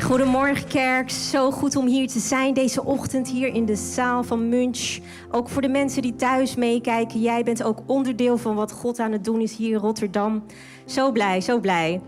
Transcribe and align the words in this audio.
Goedemorgen 0.00 0.68
kerk, 0.68 1.10
zo 1.10 1.50
goed 1.50 1.76
om 1.76 1.86
hier 1.86 2.08
te 2.08 2.18
zijn 2.18 2.54
deze 2.54 2.84
ochtend 2.84 3.28
hier 3.28 3.54
in 3.54 3.64
de 3.64 3.76
zaal 3.76 4.24
van 4.24 4.48
Munch. 4.48 4.98
Ook 5.30 5.48
voor 5.48 5.62
de 5.62 5.68
mensen 5.68 6.02
die 6.02 6.16
thuis 6.16 6.54
meekijken, 6.54 7.20
jij 7.20 7.42
bent 7.42 7.62
ook 7.62 7.78
onderdeel 7.86 8.38
van 8.38 8.54
wat 8.54 8.72
God 8.72 8.98
aan 8.98 9.12
het 9.12 9.24
doen 9.24 9.40
is 9.40 9.56
hier 9.56 9.70
in 9.70 9.78
Rotterdam. 9.78 10.42
Zo 10.86 11.12
blij, 11.12 11.40
zo 11.40 11.60
blij. 11.60 12.00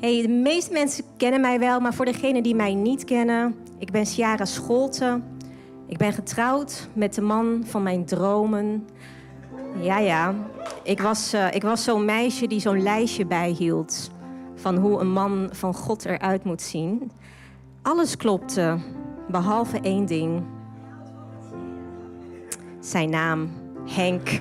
Hey, 0.00 0.22
de 0.22 0.28
meeste 0.28 0.72
mensen 0.72 1.04
kennen 1.16 1.40
mij 1.40 1.58
wel, 1.58 1.80
maar 1.80 1.94
voor 1.94 2.04
degenen 2.04 2.42
die 2.42 2.54
mij 2.54 2.74
niet 2.74 3.04
kennen, 3.04 3.54
ik 3.78 3.90
ben 3.90 4.06
Ciara 4.06 4.44
Scholten. 4.44 5.24
Ik 5.86 5.98
ben 5.98 6.12
getrouwd 6.12 6.88
met 6.92 7.14
de 7.14 7.22
man 7.22 7.62
van 7.66 7.82
mijn 7.82 8.04
dromen. 8.04 8.86
Ja, 9.80 9.98
ja. 9.98 10.34
Ik 10.82 11.00
was, 11.00 11.34
uh, 11.34 11.54
ik 11.54 11.62
was 11.62 11.84
zo'n 11.84 12.04
meisje 12.04 12.46
die 12.46 12.60
zo'n 12.60 12.82
lijstje 12.82 13.26
bijhield 13.26 14.10
van 14.54 14.76
hoe 14.76 15.00
een 15.00 15.12
man 15.12 15.48
van 15.52 15.74
God 15.74 16.04
eruit 16.04 16.44
moet 16.44 16.62
zien. 16.62 17.10
Alles 17.84 18.16
klopte, 18.16 18.78
behalve 19.28 19.80
één 19.80 20.06
ding. 20.06 20.42
Zijn 22.80 23.10
naam, 23.10 23.50
Henk. 23.90 24.40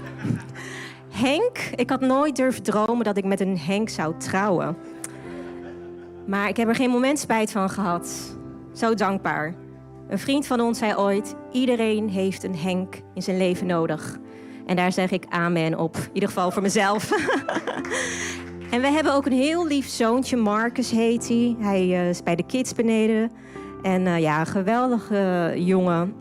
Henk, 1.10 1.58
ik 1.76 1.90
had 1.90 2.02
nooit 2.02 2.36
durven 2.36 2.64
dromen 2.64 3.04
dat 3.04 3.18
ik 3.18 3.26
met 3.26 3.40
een 3.40 3.58
Henk 3.58 3.90
zou 3.90 4.14
trouwen. 4.18 4.78
Maar 6.28 6.48
ik 6.48 6.58
heb 6.58 6.68
er 6.68 6.76
geen 6.76 6.90
moment 6.90 7.20
spijt 7.20 7.52
van 7.52 7.70
gehad. 7.70 8.38
Zo 8.74 8.94
dankbaar. 8.94 9.56
Een 10.08 10.20
vriend 10.20 10.48
van 10.48 10.60
ons 10.60 10.78
zei 10.78 10.96
ooit: 10.96 11.36
iedereen 11.52 12.10
heeft 12.10 12.44
een 12.44 12.58
Henk 12.58 13.02
in 13.14 13.22
zijn 13.22 13.38
leven 13.38 13.68
nodig. 13.68 14.18
En 14.66 14.76
daar 14.76 14.92
zeg 14.92 15.12
ik 15.12 15.26
amen 15.30 15.80
op. 15.80 15.96
In 15.96 16.10
ieder 16.14 16.30
geval 16.30 16.52
voor 16.52 16.62
mezelf. 16.62 17.10
en 18.74 18.82
we 18.82 18.88
hebben 18.88 19.14
ook 19.14 19.26
een 19.26 19.32
heel 19.32 19.68
lief 19.68 19.88
zoontje, 19.88 20.38
Marcus 20.38 20.92
heet 20.92 21.28
hij. 21.28 21.56
Hij 21.60 21.88
uh, 21.88 22.10
is 22.10 22.24
bij 22.24 22.36
de 22.36 22.46
kids 22.46 22.74
beneden. 22.74 23.32
En 23.82 24.06
uh, 24.06 24.20
ja, 24.20 24.44
geweldige 24.44 25.54
jongen. 25.56 26.14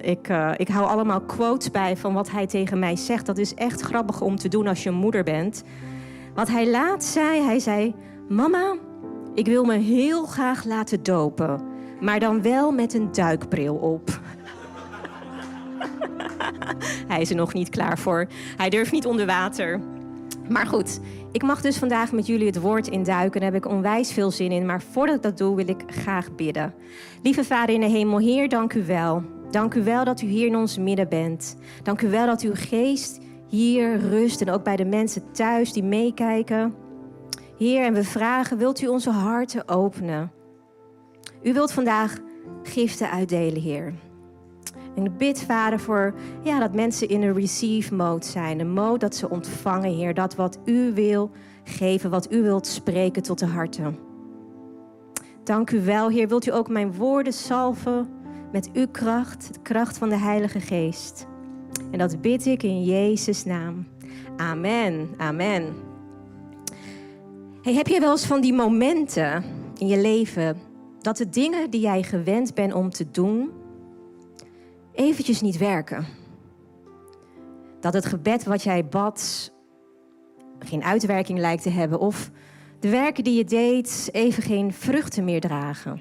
Ik, 0.00 0.28
uh, 0.28 0.50
ik 0.56 0.68
hou 0.68 0.86
allemaal 0.86 1.20
quotes 1.20 1.70
bij 1.70 1.96
van 1.96 2.14
wat 2.14 2.30
hij 2.30 2.46
tegen 2.46 2.78
mij 2.78 2.96
zegt. 2.96 3.26
Dat 3.26 3.38
is 3.38 3.54
echt 3.54 3.80
grappig 3.80 4.20
om 4.20 4.36
te 4.36 4.48
doen 4.48 4.66
als 4.66 4.82
je 4.82 4.90
moeder 4.90 5.22
bent. 5.22 5.62
Wat 6.34 6.48
hij 6.48 6.70
laatst 6.70 7.12
zei, 7.12 7.40
hij 7.40 7.58
zei... 7.58 7.94
Mama, 8.28 8.76
ik 9.34 9.46
wil 9.46 9.64
me 9.64 9.76
heel 9.76 10.24
graag 10.24 10.64
laten 10.64 11.02
dopen. 11.02 11.60
Maar 12.00 12.20
dan 12.20 12.42
wel 12.42 12.72
met 12.72 12.94
een 12.94 13.12
duikbril 13.12 13.74
op. 13.74 14.08
hij 17.08 17.20
is 17.20 17.30
er 17.30 17.36
nog 17.36 17.54
niet 17.54 17.68
klaar 17.68 17.98
voor. 17.98 18.26
Hij 18.56 18.68
durft 18.68 18.92
niet 18.92 19.06
onder 19.06 19.26
water. 19.26 19.80
Maar 20.48 20.66
goed, 20.66 21.00
ik 21.32 21.42
mag 21.42 21.60
dus 21.60 21.78
vandaag 21.78 22.12
met 22.12 22.26
jullie 22.26 22.46
het 22.46 22.60
woord 22.60 22.88
induiken. 22.88 23.40
Daar 23.40 23.52
heb 23.52 23.64
ik 23.64 23.70
onwijs 23.70 24.12
veel 24.12 24.30
zin 24.30 24.52
in. 24.52 24.66
Maar 24.66 24.82
voordat 24.82 25.16
ik 25.16 25.22
dat 25.22 25.38
doe, 25.38 25.56
wil 25.56 25.68
ik 25.68 25.82
graag 25.86 26.34
bidden. 26.34 26.74
Lieve 27.22 27.44
Vader 27.44 27.74
in 27.74 27.80
de 27.80 27.86
hemel, 27.86 28.18
Heer, 28.18 28.48
dank 28.48 28.74
u 28.74 28.84
wel. 28.84 29.22
Dank 29.50 29.74
u 29.74 29.84
wel 29.84 30.04
dat 30.04 30.22
u 30.22 30.26
hier 30.26 30.46
in 30.46 30.56
ons 30.56 30.78
midden 30.78 31.08
bent. 31.08 31.56
Dank 31.82 32.02
u 32.02 32.08
wel 32.10 32.26
dat 32.26 32.42
uw 32.42 32.54
geest 32.54 33.20
hier 33.48 33.98
rust 33.98 34.40
en 34.40 34.50
ook 34.50 34.64
bij 34.64 34.76
de 34.76 34.84
mensen 34.84 35.32
thuis 35.32 35.72
die 35.72 35.82
meekijken. 35.82 36.74
Heer, 37.58 37.84
en 37.84 37.94
we 37.94 38.04
vragen, 38.04 38.58
wilt 38.58 38.82
u 38.82 38.86
onze 38.86 39.10
harten 39.10 39.68
openen? 39.68 40.32
U 41.42 41.52
wilt 41.52 41.72
vandaag 41.72 42.16
giften 42.62 43.10
uitdelen, 43.10 43.62
Heer. 43.62 43.94
En 44.96 45.04
ik 45.04 45.16
bid, 45.16 45.42
Vader, 45.42 45.80
voor 45.80 46.14
ja, 46.42 46.58
dat 46.58 46.74
mensen 46.74 47.08
in 47.08 47.22
een 47.22 47.34
receive 47.34 47.94
mode 47.94 48.26
zijn. 48.26 48.60
Een 48.60 48.72
mode 48.72 48.98
dat 48.98 49.14
ze 49.14 49.30
ontvangen, 49.30 49.92
Heer. 49.92 50.14
Dat 50.14 50.34
wat 50.34 50.58
u 50.64 50.92
wil 50.94 51.30
geven, 51.64 52.10
wat 52.10 52.32
u 52.32 52.42
wilt 52.42 52.66
spreken 52.66 53.22
tot 53.22 53.38
de 53.38 53.46
harten. 53.46 53.98
Dank 55.44 55.70
u 55.70 55.84
wel, 55.84 56.08
Heer. 56.08 56.28
Wilt 56.28 56.46
u 56.46 56.52
ook 56.52 56.68
mijn 56.68 56.94
woorden 56.94 57.32
salven 57.32 58.08
met 58.52 58.70
uw 58.72 58.86
kracht, 58.90 59.54
de 59.54 59.60
kracht 59.62 59.98
van 59.98 60.08
de 60.08 60.18
Heilige 60.18 60.60
Geest. 60.60 61.26
En 61.90 61.98
dat 61.98 62.20
bid 62.20 62.46
ik 62.46 62.62
in 62.62 62.84
Jezus' 62.84 63.44
naam. 63.44 63.86
Amen, 64.36 65.08
amen. 65.16 65.74
Hey, 67.62 67.74
heb 67.74 67.86
je 67.86 68.00
wel 68.00 68.10
eens 68.10 68.26
van 68.26 68.40
die 68.40 68.52
momenten 68.52 69.44
in 69.78 69.86
je 69.86 70.00
leven 70.00 70.56
dat 71.00 71.16
de 71.16 71.28
dingen 71.28 71.70
die 71.70 71.80
jij 71.80 72.02
gewend 72.02 72.54
bent 72.54 72.72
om 72.72 72.90
te 72.90 73.10
doen, 73.10 73.50
eventjes 74.96 75.40
niet 75.40 75.58
werken. 75.58 76.06
Dat 77.80 77.94
het 77.94 78.06
gebed 78.06 78.44
wat 78.44 78.62
jij 78.62 78.86
bad 78.86 79.52
geen 80.58 80.84
uitwerking 80.84 81.38
lijkt 81.38 81.62
te 81.62 81.70
hebben. 81.70 81.98
Of 81.98 82.30
de 82.80 82.88
werken 82.88 83.24
die 83.24 83.36
je 83.36 83.44
deed 83.44 84.08
even 84.12 84.42
geen 84.42 84.72
vruchten 84.72 85.24
meer 85.24 85.40
dragen. 85.40 86.00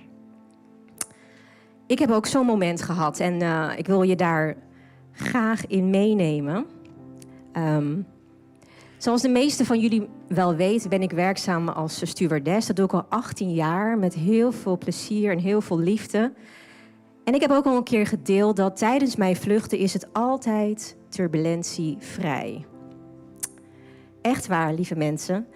Ik 1.88 2.00
heb 2.00 2.11
ook 2.11 2.25
zo'n 2.25 2.45
moment 2.45 2.81
gehad 2.81 3.19
en 3.19 3.41
uh, 3.41 3.72
ik 3.78 3.88
wil 3.88 4.01
je 4.01 4.16
daar 4.16 4.55
graag 5.11 5.67
in 5.67 5.89
meenemen. 5.89 6.66
Um, 7.53 8.05
zoals 8.97 9.22
de 9.22 9.29
meesten 9.29 9.66
van 9.66 9.79
jullie 9.79 10.07
wel 10.28 10.55
weten, 10.55 10.89
ben 10.89 11.01
ik 11.01 11.11
werkzaam 11.11 11.67
als 11.67 12.01
stewardess. 12.03 12.67
Dat 12.67 12.75
doe 12.75 12.85
ik 12.85 12.94
al 12.94 13.05
18 13.09 13.53
jaar 13.53 13.97
met 13.97 14.13
heel 14.13 14.51
veel 14.51 14.78
plezier 14.78 15.31
en 15.31 15.39
heel 15.39 15.61
veel 15.61 15.79
liefde. 15.79 16.34
En 17.25 17.33
ik 17.33 17.41
heb 17.41 17.51
ook 17.51 17.65
al 17.65 17.75
een 17.75 17.83
keer 17.83 18.07
gedeeld 18.07 18.55
dat 18.55 18.77
tijdens 18.77 19.15
mijn 19.15 19.35
vluchten 19.35 19.77
is 19.77 19.93
het 19.93 20.13
altijd 20.13 20.97
turbulentievrij. 21.09 22.65
Echt 24.21 24.47
waar, 24.47 24.73
lieve 24.73 24.95
mensen. 24.95 25.47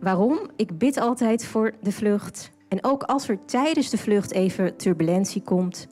Waarom? 0.00 0.38
Ik 0.56 0.78
bid 0.78 0.96
altijd 0.96 1.44
voor 1.44 1.72
de 1.82 1.92
vlucht. 1.92 2.50
En 2.68 2.84
ook 2.84 3.02
als 3.02 3.28
er 3.28 3.44
tijdens 3.44 3.90
de 3.90 3.98
vlucht 3.98 4.32
even 4.32 4.76
turbulentie 4.76 5.42
komt, 5.42 5.86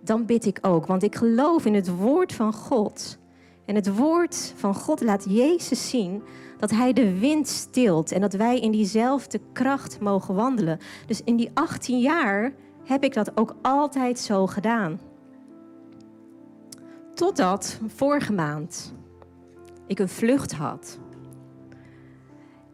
dan 0.00 0.26
bid 0.26 0.46
ik 0.46 0.58
ook. 0.62 0.86
Want 0.86 1.02
ik 1.02 1.14
geloof 1.14 1.64
in 1.66 1.74
het 1.74 1.96
woord 1.96 2.32
van 2.32 2.52
God. 2.52 3.18
En 3.64 3.74
het 3.74 3.96
woord 3.96 4.52
van 4.56 4.74
God 4.74 5.00
laat 5.00 5.26
Jezus 5.28 5.90
zien 5.90 6.22
dat 6.58 6.70
Hij 6.70 6.92
de 6.92 7.18
wind 7.18 7.48
stilt 7.48 8.12
en 8.12 8.20
dat 8.20 8.32
wij 8.32 8.58
in 8.58 8.70
diezelfde 8.70 9.40
kracht 9.52 10.00
mogen 10.00 10.34
wandelen. 10.34 10.78
Dus 11.06 11.22
in 11.24 11.36
die 11.36 11.50
18 11.54 12.00
jaar 12.00 12.52
heb 12.92 13.04
ik 13.04 13.14
dat 13.14 13.36
ook 13.36 13.54
altijd 13.62 14.18
zo 14.18 14.46
gedaan. 14.46 15.00
Totdat 17.14 17.80
vorige 17.86 18.32
maand 18.32 18.94
ik 19.86 19.98
een 19.98 20.08
vlucht 20.08 20.52
had. 20.52 20.98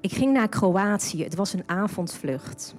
Ik 0.00 0.12
ging 0.12 0.32
naar 0.32 0.48
Kroatië. 0.48 1.24
Het 1.24 1.34
was 1.34 1.52
een 1.52 1.62
avondvlucht. 1.66 2.74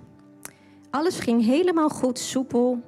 Alles 0.89 1.19
ging 1.19 1.45
helemaal 1.45 1.89
goed, 1.89 2.19
soepel, 2.19 2.81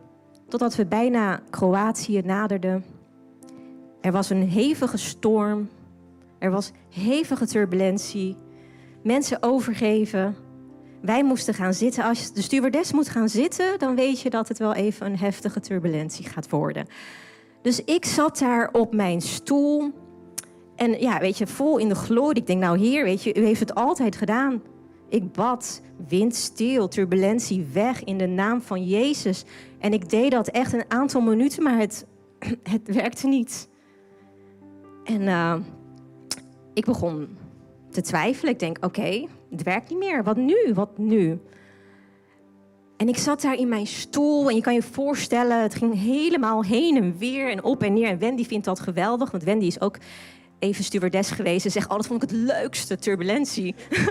totdat 0.48 0.76
we 0.76 0.86
bijna 0.86 1.40
Kroatië 1.50 2.22
naderden. 2.22 2.86
Er 4.02 4.12
was 4.12 4.30
een 4.30 4.50
hevige 4.50 4.98
storm. 4.98 5.70
Er 6.38 6.52
was 6.52 6.72
hevige 6.90 7.48
turbulentie. 7.48 8.38
Mensen 9.04 9.44
overgeven. 9.44 10.36
Wij 11.02 11.24
moesten 11.24 11.54
gaan 11.54 11.74
zitten. 11.74 12.04
Als 12.04 12.34
de 12.34 12.42
stewardess 12.42 12.92
moet 12.92 13.10
gaan 13.10 13.30
zitten, 13.30 13.80
dan 13.80 13.96
weet 13.96 14.22
je 14.22 14.30
dat 14.30 14.48
het 14.48 14.58
wel 14.58 14.74
even 14.74 15.06
een 15.06 15.18
heftige 15.18 15.60
turbulentie 15.60 16.26
gaat 16.26 16.50
worden. 16.50 16.88
Dus 17.62 17.84
ik 17.84 18.06
zat 18.06 18.38
daar 18.38 18.70
op 18.72 18.94
mijn 18.94 19.22
stoel. 19.22 19.92
En 20.76 21.00
ja, 21.02 21.20
weet 21.20 21.38
je, 21.38 21.48
vol 21.48 21.78
in 21.78 21.90
de 21.90 21.96
glorie. 21.96 22.42
Ik 22.42 22.48
denk, 22.48 22.62
nou 22.62 22.80
heer, 22.80 23.04
weet 23.04 23.24
je, 23.24 23.40
u 23.40 23.46
heeft 23.46 23.60
het 23.60 23.76
altijd 23.76 24.16
gedaan. 24.16 24.62
Ik 25.10 25.32
bad, 25.32 25.82
wind 26.08 26.36
stil, 26.36 26.88
turbulentie 26.88 27.68
weg 27.74 28.04
in 28.04 28.18
de 28.18 28.28
naam 28.28 28.62
van 28.62 28.86
Jezus. 28.86 29.44
En 29.80 29.94
ik 29.94 30.10
deed 30.10 30.32
dat 30.32 30.48
echt 30.48 30.74
een 30.74 30.86
aantal 30.88 31.22
minuten, 31.22 31.64
maar 31.64 31.78
het, 31.78 32.06
het 32.64 32.96
werkte 32.96 33.28
niet. 33.28 33.70
En 35.04 35.22
uh, 35.22 35.56
ik 36.74 36.86
begon 36.86 37.38
te 37.90 38.02
twijfelen. 38.02 38.54
Ik 38.54 38.60
denk, 38.60 38.86
oké, 38.86 39.28
het 39.52 39.64
werkt 39.64 39.90
niet 39.90 40.00
meer. 40.00 40.24
Wat 40.24 40.38
nu? 40.38 40.72
Wat 40.74 40.98
nu? 40.98 41.40
En 42.98 43.08
ik 43.08 43.18
zat 43.18 43.42
daar 43.42 43.56
in 43.56 43.70
mijn 43.70 43.88
stoel 43.88 44.50
en 44.50 44.56
je 44.56 44.62
kan 44.62 44.74
je 44.74 44.82
voorstellen, 44.82 45.62
het 45.62 45.76
ging 45.76 45.94
helemaal 45.94 46.64
heen 46.64 46.98
en 46.98 47.18
weer 47.18 47.50
en 47.50 47.64
op 47.64 47.84
en 47.84 47.94
neer. 47.94 48.08
En 48.08 48.20
Wendy 48.20 48.46
vindt 48.46 48.66
dat 48.66 48.80
geweldig, 48.80 49.32
want 49.32 49.44
Wendy 49.44 49.66
is 49.66 49.82
ook 49.82 49.98
even 50.60 50.84
stewardess 50.84 51.32
geweest. 51.32 51.62
Ze 51.62 51.70
zegt, 51.70 51.90
oh, 51.90 51.96
dat 51.96 52.08
vond 52.08 52.24
ik 52.24 52.30
het 52.30 52.40
leukste, 52.40 52.98
turbulentie. 52.98 53.76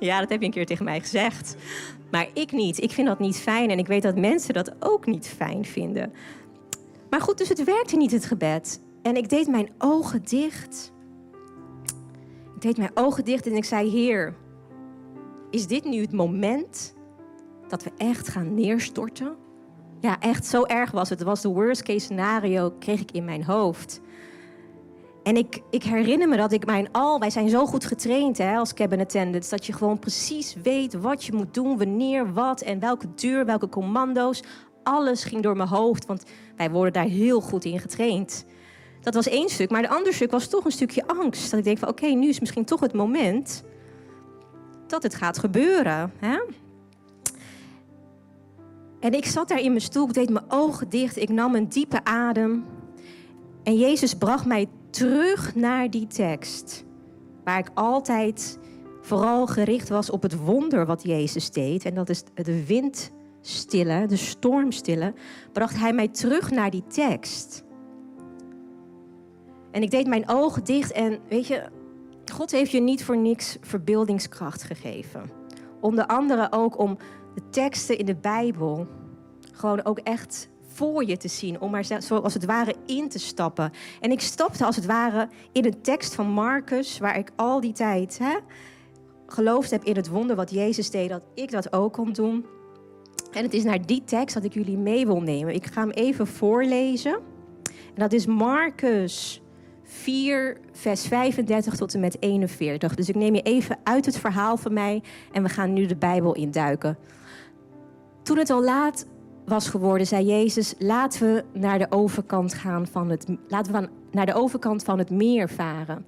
ja, 0.00 0.20
dat 0.20 0.28
heb 0.28 0.40
je 0.40 0.46
een 0.46 0.52
keer 0.52 0.66
tegen 0.66 0.84
mij 0.84 1.00
gezegd. 1.00 1.56
Maar 2.10 2.28
ik 2.34 2.52
niet. 2.52 2.82
Ik 2.82 2.90
vind 2.90 3.06
dat 3.06 3.18
niet 3.18 3.36
fijn 3.36 3.70
en 3.70 3.78
ik 3.78 3.86
weet 3.86 4.02
dat 4.02 4.16
mensen 4.16 4.54
dat 4.54 4.72
ook 4.80 5.06
niet 5.06 5.34
fijn 5.36 5.64
vinden. 5.64 6.12
Maar 7.10 7.20
goed, 7.20 7.38
dus 7.38 7.48
het 7.48 7.64
werkte 7.64 7.96
niet, 7.96 8.10
het 8.10 8.24
gebed. 8.24 8.80
En 9.02 9.16
ik 9.16 9.28
deed 9.28 9.48
mijn 9.48 9.70
ogen 9.78 10.22
dicht. 10.24 10.92
Deed 12.58 12.76
mijn 12.76 12.90
ogen 12.94 13.24
dicht 13.24 13.46
en 13.46 13.56
ik 13.56 13.64
zei: 13.64 13.90
Heer, 13.90 14.34
is 15.50 15.66
dit 15.66 15.84
nu 15.84 16.00
het 16.00 16.12
moment 16.12 16.94
dat 17.68 17.82
we 17.82 17.90
echt 17.96 18.28
gaan 18.28 18.54
neerstorten? 18.54 19.36
Ja, 20.00 20.18
echt 20.20 20.46
zo 20.46 20.64
erg 20.64 20.90
was 20.90 21.08
het. 21.08 21.18
Het 21.18 21.28
was 21.28 21.40
de 21.40 21.48
worst 21.48 21.82
case 21.82 21.98
scenario, 21.98 22.70
kreeg 22.78 23.00
ik 23.00 23.10
in 23.10 23.24
mijn 23.24 23.44
hoofd. 23.44 24.00
En 25.22 25.36
ik, 25.36 25.62
ik 25.70 25.82
herinner 25.82 26.28
me 26.28 26.36
dat 26.36 26.52
ik 26.52 26.66
mijn 26.66 26.92
al, 26.92 27.18
wij 27.18 27.30
zijn 27.30 27.48
zo 27.48 27.66
goed 27.66 27.84
getraind 27.84 28.38
hè, 28.38 28.56
als 28.56 28.74
cabin 28.74 29.00
attendants, 29.00 29.48
dat 29.48 29.66
je 29.66 29.72
gewoon 29.72 29.98
precies 29.98 30.54
weet 30.62 30.94
wat 30.94 31.24
je 31.24 31.32
moet 31.32 31.54
doen, 31.54 31.78
wanneer, 31.78 32.32
wat 32.32 32.60
en 32.60 32.80
welke 32.80 33.14
deur, 33.14 33.44
welke 33.44 33.68
commando's. 33.68 34.42
Alles 34.82 35.24
ging 35.24 35.42
door 35.42 35.56
mijn 35.56 35.68
hoofd, 35.68 36.06
want 36.06 36.24
wij 36.56 36.70
worden 36.70 36.92
daar 36.92 37.04
heel 37.04 37.40
goed 37.40 37.64
in 37.64 37.80
getraind. 37.80 38.44
Dat 39.00 39.14
was 39.14 39.28
één 39.28 39.48
stuk, 39.48 39.70
maar 39.70 39.82
de 39.82 39.88
andere 39.88 40.14
stuk 40.14 40.30
was 40.30 40.46
toch 40.46 40.64
een 40.64 40.70
stukje 40.70 41.06
angst. 41.06 41.50
Dat 41.50 41.58
ik 41.58 41.64
denk 41.64 41.78
van 41.78 41.88
oké, 41.88 42.06
nu 42.06 42.28
is 42.28 42.40
misschien 42.40 42.64
toch 42.64 42.80
het 42.80 42.92
moment 42.92 43.64
dat 44.86 45.02
het 45.02 45.14
gaat 45.14 45.38
gebeuren. 45.38 46.12
Hè? 46.18 46.38
En 49.00 49.12
ik 49.12 49.24
zat 49.24 49.48
daar 49.48 49.60
in 49.60 49.70
mijn 49.70 49.80
stoel, 49.80 50.06
ik 50.06 50.14
deed 50.14 50.30
mijn 50.30 50.44
ogen 50.48 50.88
dicht, 50.88 51.16
ik 51.16 51.28
nam 51.28 51.54
een 51.54 51.68
diepe 51.68 52.04
adem. 52.04 52.64
En 53.62 53.76
Jezus 53.76 54.14
bracht 54.14 54.46
mij 54.46 54.66
terug 54.90 55.54
naar 55.54 55.90
die 55.90 56.06
tekst. 56.06 56.84
Waar 57.44 57.58
ik 57.58 57.70
altijd 57.74 58.58
vooral 59.02 59.46
gericht 59.46 59.88
was 59.88 60.10
op 60.10 60.22
het 60.22 60.36
wonder 60.36 60.86
wat 60.86 61.02
Jezus 61.02 61.50
deed. 61.50 61.84
En 61.84 61.94
dat 61.94 62.08
is 62.08 62.22
de 62.34 62.66
wind 62.66 63.10
stillen, 63.40 64.08
de 64.08 64.16
storm 64.16 64.72
stillen. 64.72 65.14
Bracht 65.52 65.76
hij 65.76 65.92
mij 65.92 66.08
terug 66.08 66.50
naar 66.50 66.70
die 66.70 66.86
tekst. 66.86 67.64
En 69.78 69.84
ik 69.84 69.90
deed 69.90 70.06
mijn 70.06 70.28
ogen 70.28 70.64
dicht 70.64 70.92
en 70.92 71.18
weet 71.28 71.46
je, 71.46 71.62
God 72.32 72.50
heeft 72.50 72.70
je 72.70 72.80
niet 72.80 73.04
voor 73.04 73.16
niks 73.16 73.56
verbeeldingskracht 73.60 74.62
gegeven. 74.62 75.30
Onder 75.80 76.06
andere 76.06 76.48
ook 76.50 76.78
om 76.78 76.96
de 77.34 77.42
teksten 77.50 77.98
in 77.98 78.06
de 78.06 78.14
Bijbel 78.14 78.86
gewoon 79.52 79.84
ook 79.84 79.98
echt 79.98 80.48
voor 80.66 81.04
je 81.04 81.16
te 81.16 81.28
zien. 81.28 81.60
Om 81.60 81.74
er 81.74 82.02
zo 82.02 82.16
als 82.16 82.34
het 82.34 82.44
ware 82.44 82.74
in 82.86 83.08
te 83.08 83.18
stappen. 83.18 83.70
En 84.00 84.10
ik 84.10 84.20
stapte 84.20 84.64
als 84.64 84.76
het 84.76 84.86
ware 84.86 85.28
in 85.52 85.64
een 85.64 85.82
tekst 85.82 86.14
van 86.14 86.26
Marcus, 86.26 86.98
waar 86.98 87.18
ik 87.18 87.30
al 87.36 87.60
die 87.60 87.72
tijd 87.72 88.18
hè, 88.18 88.38
geloofd 89.26 89.70
heb 89.70 89.84
in 89.84 89.96
het 89.96 90.08
wonder 90.08 90.36
wat 90.36 90.50
Jezus 90.50 90.90
deed, 90.90 91.08
dat 91.08 91.22
ik 91.34 91.50
dat 91.50 91.72
ook 91.72 91.92
kon 91.92 92.12
doen. 92.12 92.46
En 93.32 93.42
het 93.42 93.54
is 93.54 93.64
naar 93.64 93.86
die 93.86 94.04
tekst 94.04 94.34
dat 94.34 94.44
ik 94.44 94.54
jullie 94.54 94.78
mee 94.78 95.06
wil 95.06 95.20
nemen. 95.20 95.54
Ik 95.54 95.66
ga 95.66 95.80
hem 95.80 95.90
even 95.90 96.26
voorlezen. 96.26 97.14
En 97.64 97.94
dat 97.94 98.12
is 98.12 98.26
Marcus 98.26 99.42
4, 99.90 100.60
vers 100.72 101.06
35 101.06 101.76
tot 101.76 101.94
en 101.94 102.00
met 102.00 102.16
41. 102.22 102.94
Dus 102.94 103.08
ik 103.08 103.14
neem 103.14 103.34
je 103.34 103.42
even 103.42 103.78
uit 103.82 104.06
het 104.06 104.18
verhaal 104.18 104.56
van 104.56 104.72
mij 104.72 105.02
en 105.32 105.42
we 105.42 105.48
gaan 105.48 105.72
nu 105.72 105.86
de 105.86 105.96
Bijbel 105.96 106.34
induiken. 106.34 106.98
Toen 108.22 108.38
het 108.38 108.50
al 108.50 108.64
laat 108.64 109.06
was 109.44 109.68
geworden, 109.68 110.06
zei 110.06 110.26
Jezus: 110.26 110.74
Laten 110.78 111.34
we 111.34 111.44
naar 111.58 111.78
de 111.78 111.86
overkant 111.90 112.54
gaan 112.54 112.86
van 112.86 113.10
het, 113.10 113.26
laten 113.48 113.72
we 113.72 113.88
naar 114.10 114.26
de 114.26 114.34
overkant 114.34 114.84
van 114.84 114.98
het 114.98 115.10
meer 115.10 115.48
varen. 115.48 116.04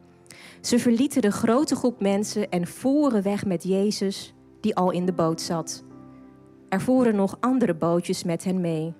Ze 0.61 0.79
verlieten 0.79 1.23
de 1.23 1.33
grote 1.33 1.75
groep 1.75 2.01
mensen 2.01 2.51
en 2.51 2.67
voeren 2.67 3.23
weg 3.23 3.45
met 3.45 3.63
Jezus, 3.63 4.35
die 4.61 4.77
al 4.77 4.91
in 4.91 5.07
de 5.07 5.13
boot 5.13 5.41
zat. 5.41 5.85
Er 6.69 6.81
voeren 6.81 7.17
nog 7.17 7.37
andere 7.41 7.75
bootjes 7.75 8.25
met 8.25 8.45
hen 8.45 8.61
mee. 8.61 8.95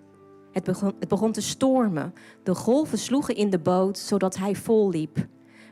Het 0.53 0.65
begon, 0.65 0.95
het 0.99 1.09
begon 1.09 1.33
te 1.33 1.41
stormen. 1.41 2.15
De 2.43 2.55
golven 2.55 2.99
sloegen 2.99 3.37
in 3.37 3.51
de 3.51 3.59
boot, 3.59 3.99
zodat 3.99 4.37
hij 4.37 4.55
vol 4.55 4.91
liep. 4.91 5.27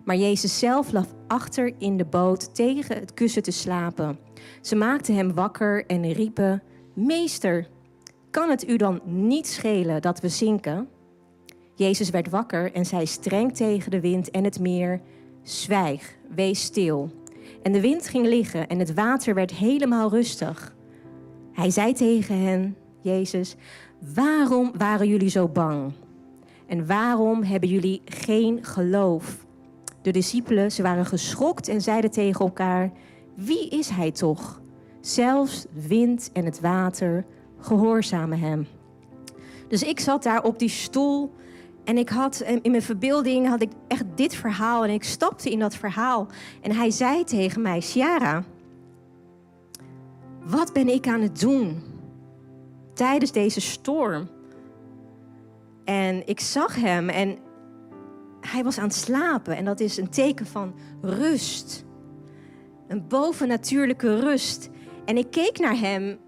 Maar 0.05 0.17
Jezus 0.17 0.59
zelf 0.59 0.93
lag 0.93 1.07
achter 1.27 1.75
in 1.79 1.97
de 1.97 2.05
boot 2.05 2.55
tegen 2.55 2.99
het 2.99 3.15
kussen 3.15 3.43
te 3.43 3.51
slapen. 3.51 4.19
Ze 4.61 4.77
maakten 4.77 5.15
hem 5.15 5.35
wakker 5.35 5.87
en 5.87 6.13
riepen: 6.13 6.63
Meester, 6.95 7.69
kan 8.31 8.51
het 8.51 8.69
u 8.69 8.77
dan 8.77 9.01
niet 9.05 9.47
schelen 9.47 10.03
dat 10.03 10.21
we 10.21 10.29
zinken? 10.29 10.89
Jezus 11.75 12.11
werd 12.11 12.31
wakker 12.31 12.73
en 12.73 12.87
zei 12.87 13.07
streng 13.07 13.55
tegen 13.55 13.91
de 13.91 14.01
wind 14.01 14.31
en 14.31 14.45
het 14.45 14.61
meer: 14.61 15.01
Zwijg, 15.43 16.17
wees 16.35 16.63
stil. 16.63 17.11
En 17.63 17.73
de 17.73 17.81
wind 17.81 18.09
ging 18.09 18.27
liggen 18.27 18.69
en 18.69 18.79
het 18.79 18.95
water 18.95 19.35
werd 19.35 19.55
helemaal 19.55 20.11
rustig. 20.11 20.75
Hij 21.53 21.71
zei 21.71 21.93
tegen 21.93 22.39
hen: 22.39 22.77
Jezus, 23.03 23.57
waarom 24.15 24.73
waren 24.77 25.09
jullie 25.09 25.29
zo 25.29 25.49
bang? 25.49 25.93
En 26.67 26.87
waarom 26.87 27.43
hebben 27.43 27.69
jullie 27.69 28.03
geen 28.05 28.65
geloof? 28.65 29.47
De 30.03 30.11
discipelen, 30.11 30.73
ze 30.73 30.83
waren 30.83 31.07
geschokt 31.07 31.69
en 31.69 31.81
zeiden 31.81 32.11
tegen 32.11 32.41
elkaar: 32.45 32.93
Wie 33.35 33.69
is 33.69 33.89
hij 33.89 34.11
toch? 34.11 34.61
Zelfs 35.01 35.67
wind 35.73 36.31
en 36.33 36.45
het 36.45 36.61
water 36.61 37.25
gehoorzamen 37.59 38.39
hem. 38.39 38.67
Dus 39.69 39.83
ik 39.83 40.01
zat 40.01 40.23
daar 40.23 40.43
op 40.43 40.59
die 40.59 40.69
stoel 40.69 41.33
en 41.85 41.99
ik 41.99 42.09
had 42.09 42.41
in 42.63 42.71
mijn 42.71 42.83
verbeelding 42.83 43.49
had 43.49 43.63
ik 43.63 43.71
echt 43.89 44.05
dit 44.15 44.35
verhaal 44.35 44.85
en 44.85 44.91
ik 44.91 45.05
stapte 45.05 45.51
in 45.51 45.59
dat 45.59 45.75
verhaal 45.75 46.27
en 46.63 46.73
hij 46.77 46.91
zei 46.91 47.25
tegen 47.25 47.63
mij: 47.63 47.81
"Ciara, 47.81 48.45
wat 50.45 50.73
ben 50.73 50.89
ik 50.89 51.07
aan 51.07 51.21
het 51.21 51.41
doen 51.41 51.83
tijdens 52.99 53.33
deze 53.33 53.61
storm?" 53.61 54.29
En 55.85 56.27
ik 56.27 56.41
zag 56.41 56.75
hem 56.75 57.09
en 57.09 57.39
hij 58.41 58.65
was 58.65 58.79
aan 58.79 58.85
het 58.85 58.95
slapen 58.95 59.57
en 59.57 59.65
dat 59.65 59.81
is 59.81 59.97
een 59.97 60.11
teken 60.11 60.47
van 60.47 60.75
rust. 61.01 61.85
Een 62.89 63.09
bovennatuurlijke 63.09 64.21
rust. 64.21 64.71
En 65.05 65.17
ik 65.17 65.31
keek 65.31 65.59
naar 65.59 65.79
hem 65.79 66.19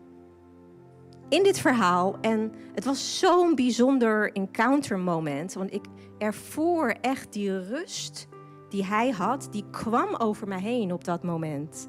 in 1.28 1.43
dit 1.43 1.58
verhaal. 1.58 2.19
En 2.20 2.52
het 2.75 2.84
was 2.84 3.19
zo'n 3.19 3.55
bijzonder 3.55 4.32
encounter 4.32 4.99
moment. 4.99 5.52
Want 5.52 5.73
ik 5.73 5.84
ervoer 6.19 6.96
echt 7.00 7.32
die 7.32 7.58
rust 7.69 8.28
die 8.69 8.84
hij 8.84 9.11
had, 9.11 9.49
die 9.50 9.64
kwam 9.70 10.14
over 10.14 10.49
me 10.49 10.58
heen 10.58 10.93
op 10.93 11.05
dat 11.05 11.23
moment. 11.23 11.88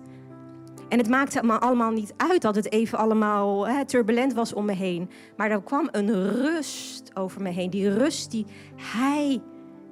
En 0.92 0.98
het 0.98 1.10
maakte 1.10 1.44
me 1.44 1.60
allemaal 1.60 1.92
niet 1.92 2.14
uit 2.18 2.42
dat 2.42 2.56
het 2.56 2.72
even 2.72 2.98
allemaal 2.98 3.68
hè, 3.68 3.86
turbulent 3.86 4.34
was 4.34 4.54
om 4.54 4.66
me 4.66 4.74
heen. 4.74 5.10
Maar 5.38 5.52
er 5.52 5.62
kwam 5.62 5.88
een 5.92 6.30
rust 6.30 7.12
over 7.14 7.42
me 7.42 7.50
heen. 7.50 7.70
Die 7.70 7.94
rust 7.94 8.32
die 8.32 8.46
hij 8.76 9.42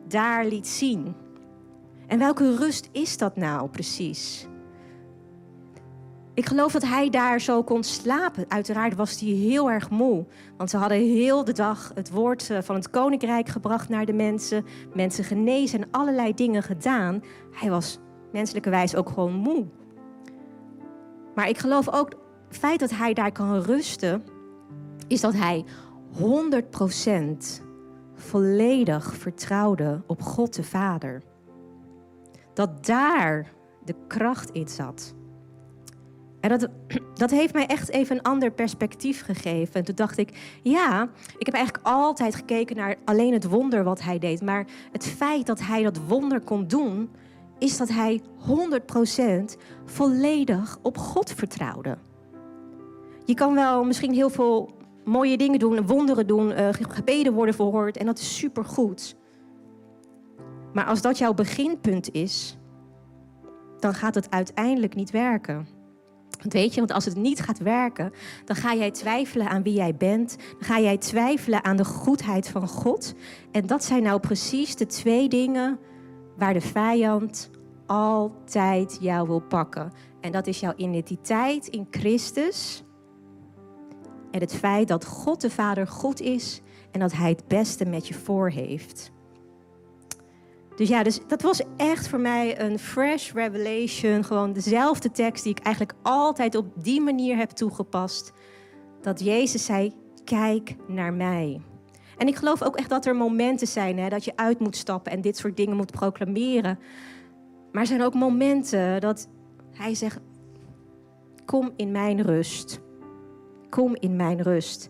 daar 0.07 0.46
liet 0.46 0.68
zien. 0.68 1.16
En 2.07 2.19
welke 2.19 2.56
rust 2.56 2.90
is 2.92 3.18
dat 3.18 3.36
nou 3.36 3.69
precies? 3.69 4.48
Ik 6.34 6.46
geloof 6.46 6.72
dat 6.72 6.86
hij 6.86 7.10
daar 7.10 7.42
zo 7.42 7.63
kon 7.63 7.84
slapen. 7.84 8.45
Uiteraard 8.48 8.95
was 8.95 9.19
hij 9.19 9.30
heel 9.30 9.72
erg 9.72 9.90
moe. 9.90 10.25
Want 10.57 10.69
ze 10.69 10.78
hadden 10.78 10.98
heel 10.98 11.44
de 11.44 11.54
dag 11.54 11.92
het 11.95 12.12
woord 12.12 12.50
eh, 12.50 12.62
van 12.62 12.75
het 12.75 12.90
koninkrijk 12.90 13.48
gebracht 13.48 13.90
naar 13.90 14.06
de 14.06 14.13
mensen. 14.13 14.66
Mensen 14.94 15.24
genezen 15.24 15.81
en 15.81 15.88
allerlei 15.92 16.34
dingen 16.34 16.63
gedaan. 16.63 17.24
Hij 17.52 17.69
was 17.69 18.00
menselijkerwijs 18.31 18.95
ook 18.95 19.10
gewoon 19.10 19.34
moe. 19.34 19.66
Maar 21.36 21.50
ik 21.50 21.58
geloof 21.58 21.90
ook, 21.94 22.10
het 22.48 22.58
feit 22.58 22.80
dat 22.80 22.90
hij 22.90 23.14
daar 23.14 23.31
kan 23.31 23.62
rusten, 23.62 24.24
is 25.08 25.22
dat 25.22 25.34
hij 25.34 25.66
100% 26.14 26.21
volledig 28.16 29.16
vertrouwde 29.16 30.02
op 30.07 30.21
God 30.21 30.56
de 30.56 30.64
Vader. 30.64 31.21
Dat 32.54 32.86
daar 32.86 33.52
de 33.86 33.95
kracht 34.07 34.50
in 34.50 34.68
zat. 34.68 35.14
En 36.40 36.50
dat, 36.50 36.69
dat 37.14 37.30
heeft 37.30 37.54
mij 37.54 37.66
echt 37.66 37.90
even 37.90 38.16
een 38.16 38.24
ander 38.24 38.52
perspectief 38.52 39.21
gegeven. 39.21 39.74
En 39.74 39.83
toen 39.83 39.95
dacht 39.95 40.18
ik, 40.18 40.57
ja, 40.64 41.09
ik 41.38 41.45
heb 41.45 41.56
eigenlijk 41.56 41.88
altijd 41.88 42.36
gekeken 42.36 42.76
naar 42.76 42.95
alleen 43.06 43.33
het 43.33 43.44
wonder 43.50 43.83
wat 43.83 44.02
hij 44.02 44.19
deed. 44.19 44.42
Maar 44.42 44.66
het 44.92 45.06
feit 45.06 45.45
dat 45.45 45.59
hij 45.62 45.83
dat 45.83 46.00
wonder 46.07 46.42
kon 46.42 46.68
doen, 46.68 47.09
is 47.59 47.78
dat 47.78 47.89
hij 47.89 48.21
100% 49.51 49.56
volledig 49.85 50.78
op 50.81 50.97
God 50.97 51.31
vertrouwde. 51.31 51.97
Je 53.25 53.33
kan 53.33 53.54
wel 53.54 53.83
misschien 53.83 54.13
heel 54.13 54.30
veel 54.30 54.78
mooie 55.06 55.37
dingen 55.37 55.59
doen, 55.59 55.85
wonderen 55.87 56.28
doen, 56.28 56.51
uh, 56.51 56.69
gebeden 56.71 57.33
worden 57.33 57.56
verhoord 57.56 57.97
en 57.97 58.06
dat 58.06 58.19
is 58.19 58.37
supergoed. 58.37 59.16
Maar 60.73 60.85
als 60.85 61.01
dat 61.01 61.18
jouw 61.18 61.33
beginpunt 61.33 62.11
is, 62.11 62.57
dan 63.80 63.94
gaat 63.94 64.16
het 64.16 64.31
uiteindelijk 64.31 64.95
niet 64.95 65.11
werken. 65.11 65.68
Weet 66.49 66.73
je, 66.73 66.80
want 66.80 66.92
als 66.92 67.06
het 67.06 67.16
niet 67.16 67.39
gaat 67.39 67.57
werken, 67.57 68.11
dan 68.45 68.56
ga 68.56 68.75
jij 68.75 68.92
twijfelen 68.92 69.49
aan 69.49 69.63
wie 69.63 69.73
jij 69.73 69.95
bent. 69.95 70.35
Dan 70.37 70.68
ga 70.68 70.80
jij 70.80 70.97
twijfelen 70.97 71.63
aan 71.63 71.78
de 71.78 71.85
goedheid 71.85 72.49
van 72.49 72.68
God. 72.68 73.13
En 73.51 73.68
dat 73.68 73.83
zijn 73.83 74.04
nou 74.04 74.19
precies 74.19 74.75
de 74.75 74.85
twee 74.85 75.30
dingen 75.30 75.80
waar 76.40 76.54
de 76.54 76.62
vijand 76.62 77.50
altijd 77.86 78.98
jou 79.02 79.28
wil 79.28 79.40
pakken. 79.40 79.92
En 80.22 80.31
dat 80.31 80.48
is 80.48 80.60
jouw 80.60 80.74
identiteit 80.76 81.68
in 81.68 81.88
Christus. 81.92 82.84
En 84.31 84.40
het 84.40 84.56
feit 84.56 84.88
dat 84.88 85.06
God 85.06 85.42
de 85.42 85.50
Vader 85.50 85.88
goed 85.88 86.22
is 86.22 86.62
en 86.92 87.00
dat 87.00 87.12
Hij 87.12 87.30
het 87.30 87.48
beste 87.48 87.86
met 87.86 88.08
je 88.08 88.14
voor 88.14 88.50
heeft. 88.50 89.12
Dus 90.76 90.90
ja, 90.90 91.04
dus 91.04 91.19
dat 91.28 91.42
was 91.42 91.62
echt 91.78 92.08
voor 92.08 92.19
mij 92.19 92.62
een 92.62 92.80
fresh 92.80 93.34
revelation. 93.34 94.24
Gewoon 94.24 94.54
dezelfde 94.54 95.12
tekst 95.12 95.44
die 95.44 95.52
ik 95.52 95.64
eigenlijk 95.64 95.98
altijd 96.02 96.56
op 96.56 96.66
die 96.84 97.02
manier 97.02 97.38
heb 97.38 97.50
toegepast. 97.50 98.34
Dat 99.02 99.19
Jezus 99.19 99.66
zei, 99.66 99.94
kijk 100.24 100.76
naar 100.88 101.14
mij. 101.14 101.62
En 102.19 102.28
ik 102.28 102.35
geloof 102.35 102.64
ook 102.64 102.76
echt 102.76 102.90
dat 102.90 103.06
er 103.06 103.16
momenten 103.16 103.68
zijn 103.68 103.97
hè, 103.99 104.09
dat 104.09 104.26
je 104.26 104.35
uit 104.35 104.59
moet 104.59 104.76
stappen 104.76 105.11
en 105.11 105.21
dit 105.21 105.38
soort 105.38 105.57
dingen 105.57 105.76
moet 105.76 105.92
proclameren. 105.92 106.80
Maar 107.71 107.81
er 107.81 107.88
zijn 107.88 108.02
ook 108.02 108.14
momenten 108.14 109.02
dat 109.02 109.30
hij 109.71 109.95
zegt: 109.95 110.19
Kom 111.45 111.71
in 111.76 111.92
mijn 111.92 112.21
rust. 112.21 112.80
Kom 113.69 113.95
in 113.95 114.16
mijn 114.16 114.42
rust. 114.42 114.90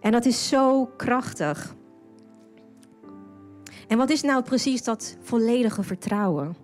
En 0.00 0.12
dat 0.12 0.24
is 0.24 0.48
zo 0.48 0.86
krachtig. 0.86 1.74
En 3.88 3.98
wat 3.98 4.10
is 4.10 4.22
nou 4.22 4.42
precies 4.42 4.84
dat 4.84 5.16
volledige 5.20 5.82
vertrouwen? 5.82 6.56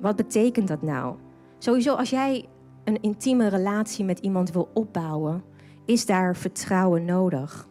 Wat 0.00 0.16
betekent 0.16 0.68
dat 0.68 0.82
nou? 0.82 1.16
Sowieso, 1.58 1.94
als 1.94 2.10
jij 2.10 2.48
een 2.84 3.00
intieme 3.00 3.48
relatie 3.48 4.04
met 4.04 4.18
iemand 4.18 4.50
wil 4.52 4.70
opbouwen, 4.74 5.44
is 5.84 6.06
daar 6.06 6.36
vertrouwen 6.36 7.04
nodig. 7.04 7.67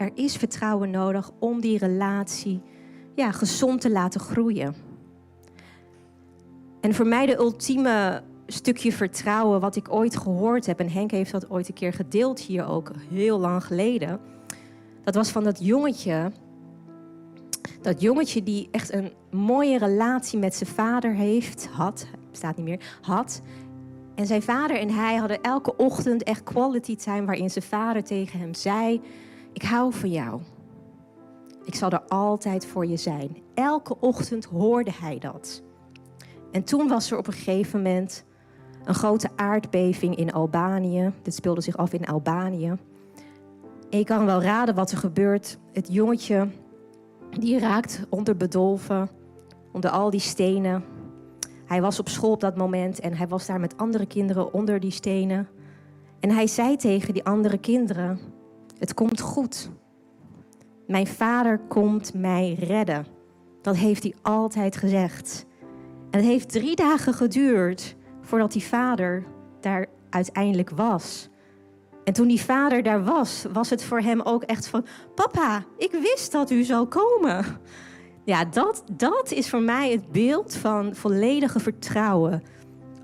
Er 0.00 0.10
is 0.14 0.36
vertrouwen 0.36 0.90
nodig 0.90 1.30
om 1.38 1.60
die 1.60 1.78
relatie 1.78 2.60
ja, 3.14 3.32
gezond 3.32 3.80
te 3.80 3.90
laten 3.90 4.20
groeien. 4.20 4.74
En 6.80 6.94
voor 6.94 7.06
mij 7.06 7.26
de 7.26 7.38
ultieme 7.38 8.22
stukje 8.46 8.92
vertrouwen 8.92 9.60
wat 9.60 9.76
ik 9.76 9.92
ooit 9.92 10.16
gehoord 10.16 10.66
heb, 10.66 10.80
en 10.80 10.90
Henk 10.90 11.10
heeft 11.10 11.30
dat 11.30 11.50
ooit 11.50 11.68
een 11.68 11.74
keer 11.74 11.92
gedeeld 11.92 12.40
hier 12.40 12.66
ook 12.66 12.90
heel 13.10 13.38
lang 13.38 13.64
geleden. 13.64 14.20
Dat 15.04 15.14
was 15.14 15.30
van 15.30 15.44
dat 15.44 15.64
jongetje. 15.64 16.32
Dat 17.82 18.00
jongetje 18.00 18.42
die 18.42 18.68
echt 18.70 18.92
een 18.92 19.12
mooie 19.30 19.78
relatie 19.78 20.38
met 20.38 20.54
zijn 20.54 20.70
vader 20.70 21.14
heeft, 21.14 21.68
had, 21.72 22.06
bestaat 22.30 22.56
niet 22.56 22.66
meer, 22.66 22.98
had. 23.00 23.42
En 24.14 24.26
zijn 24.26 24.42
vader 24.42 24.78
en 24.78 24.90
hij 24.90 25.16
hadden 25.16 25.40
elke 25.40 25.76
ochtend 25.76 26.22
echt 26.22 26.42
quality 26.42 26.96
time 26.96 27.24
waarin 27.24 27.50
zijn 27.50 27.64
vader 27.64 28.04
tegen 28.04 28.38
hem 28.38 28.54
zei: 28.54 29.00
Ik 29.52 29.62
hou 29.62 29.92
van 29.92 30.10
jou. 30.10 30.40
Ik 31.64 31.74
zal 31.74 31.90
er 31.90 32.02
altijd 32.08 32.66
voor 32.66 32.86
je 32.86 32.96
zijn. 32.96 33.36
Elke 33.54 33.96
ochtend 34.00 34.44
hoorde 34.44 34.92
hij 35.00 35.18
dat. 35.18 35.62
En 36.50 36.64
toen 36.64 36.88
was 36.88 37.10
er 37.10 37.18
op 37.18 37.26
een 37.26 37.32
gegeven 37.32 37.82
moment 37.82 38.24
een 38.84 38.94
grote 38.94 39.28
aardbeving 39.36 40.16
in 40.16 40.32
Albanië. 40.32 41.12
Dit 41.22 41.34
speelde 41.34 41.60
zich 41.60 41.76
af 41.76 41.92
in 41.92 42.06
Albanië. 42.06 42.76
En 43.90 43.98
je 43.98 44.04
kan 44.04 44.26
wel 44.26 44.42
raden 44.42 44.74
wat 44.74 44.90
er 44.90 44.98
gebeurt. 44.98 45.58
Het 45.72 45.92
jongetje 45.92 46.48
die 47.30 47.58
raakt 47.58 48.06
onder 48.08 48.36
bedolven, 48.36 49.08
onder 49.72 49.90
al 49.90 50.10
die 50.10 50.20
stenen. 50.20 50.84
Hij 51.64 51.80
was 51.80 51.98
op 51.98 52.08
school 52.08 52.32
op 52.32 52.40
dat 52.40 52.56
moment 52.56 53.00
en 53.00 53.14
hij 53.14 53.28
was 53.28 53.46
daar 53.46 53.60
met 53.60 53.76
andere 53.76 54.06
kinderen 54.06 54.52
onder 54.52 54.80
die 54.80 54.90
stenen. 54.90 55.48
En 56.20 56.30
hij 56.30 56.46
zei 56.46 56.76
tegen 56.76 57.14
die 57.14 57.24
andere 57.24 57.58
kinderen: 57.58 58.18
Het 58.80 58.94
komt 58.94 59.20
goed. 59.20 59.70
Mijn 60.86 61.06
vader 61.06 61.58
komt 61.68 62.14
mij 62.14 62.56
redden. 62.58 63.06
Dat 63.62 63.76
heeft 63.76 64.02
hij 64.02 64.14
altijd 64.22 64.76
gezegd. 64.76 65.46
En 66.10 66.18
het 66.18 66.28
heeft 66.28 66.48
drie 66.48 66.76
dagen 66.76 67.14
geduurd 67.14 67.96
voordat 68.20 68.52
die 68.52 68.64
vader 68.64 69.24
daar 69.60 69.86
uiteindelijk 70.10 70.70
was. 70.70 71.28
En 72.04 72.12
toen 72.12 72.28
die 72.28 72.40
vader 72.40 72.82
daar 72.82 73.04
was, 73.04 73.46
was 73.52 73.70
het 73.70 73.84
voor 73.84 74.00
hem 74.00 74.20
ook 74.20 74.42
echt 74.42 74.66
van: 74.66 74.86
Papa, 75.14 75.64
ik 75.76 75.90
wist 75.90 76.32
dat 76.32 76.50
u 76.50 76.62
zou 76.62 76.86
komen. 76.86 77.44
Ja, 78.24 78.44
dat, 78.44 78.84
dat 78.92 79.30
is 79.30 79.50
voor 79.50 79.62
mij 79.62 79.90
het 79.90 80.12
beeld 80.12 80.54
van 80.54 80.94
volledige 80.94 81.60
vertrouwen. 81.60 82.42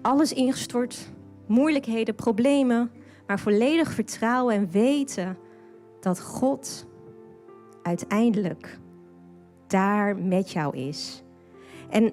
Alles 0.02 0.32
ingestort, 0.32 1.10
moeilijkheden, 1.46 2.14
problemen, 2.14 2.90
maar 3.26 3.40
volledig 3.40 3.92
vertrouwen 3.92 4.54
en 4.54 4.70
weten 4.70 5.44
dat 6.06 6.20
God 6.20 6.86
uiteindelijk 7.82 8.78
daar 9.66 10.16
met 10.16 10.50
jou 10.50 10.76
is. 10.76 11.22
En 11.90 12.12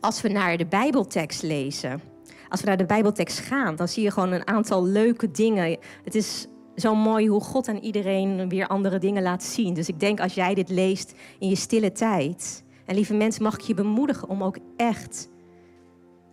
als 0.00 0.20
we 0.20 0.28
naar 0.28 0.56
de 0.56 0.66
Bijbeltekst 0.66 1.42
lezen, 1.42 2.00
als 2.48 2.60
we 2.60 2.66
naar 2.66 2.76
de 2.76 2.86
Bijbeltekst 2.86 3.38
gaan, 3.38 3.76
dan 3.76 3.88
zie 3.88 4.02
je 4.02 4.10
gewoon 4.10 4.32
een 4.32 4.46
aantal 4.46 4.84
leuke 4.84 5.30
dingen. 5.30 5.78
Het 6.04 6.14
is 6.14 6.46
zo 6.76 6.94
mooi 6.94 7.28
hoe 7.28 7.40
God 7.40 7.68
aan 7.68 7.76
iedereen 7.76 8.48
weer 8.48 8.66
andere 8.66 8.98
dingen 8.98 9.22
laat 9.22 9.42
zien. 9.42 9.74
Dus 9.74 9.88
ik 9.88 10.00
denk 10.00 10.20
als 10.20 10.34
jij 10.34 10.54
dit 10.54 10.68
leest 10.68 11.14
in 11.38 11.48
je 11.48 11.56
stille 11.56 11.92
tijd. 11.92 12.64
En 12.86 12.94
lieve 12.94 13.14
mensen, 13.14 13.42
mag 13.42 13.54
ik 13.54 13.60
je 13.60 13.74
bemoedigen 13.74 14.28
om 14.28 14.42
ook 14.42 14.58
echt 14.76 15.28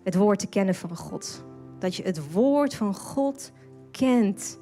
het 0.03 0.15
woord 0.15 0.39
te 0.39 0.47
kennen 0.47 0.75
van 0.75 0.95
God. 0.95 1.43
Dat 1.79 1.95
je 1.95 2.03
het 2.03 2.31
woord 2.31 2.75
van 2.75 2.95
God 2.95 3.51
kent. 3.91 4.59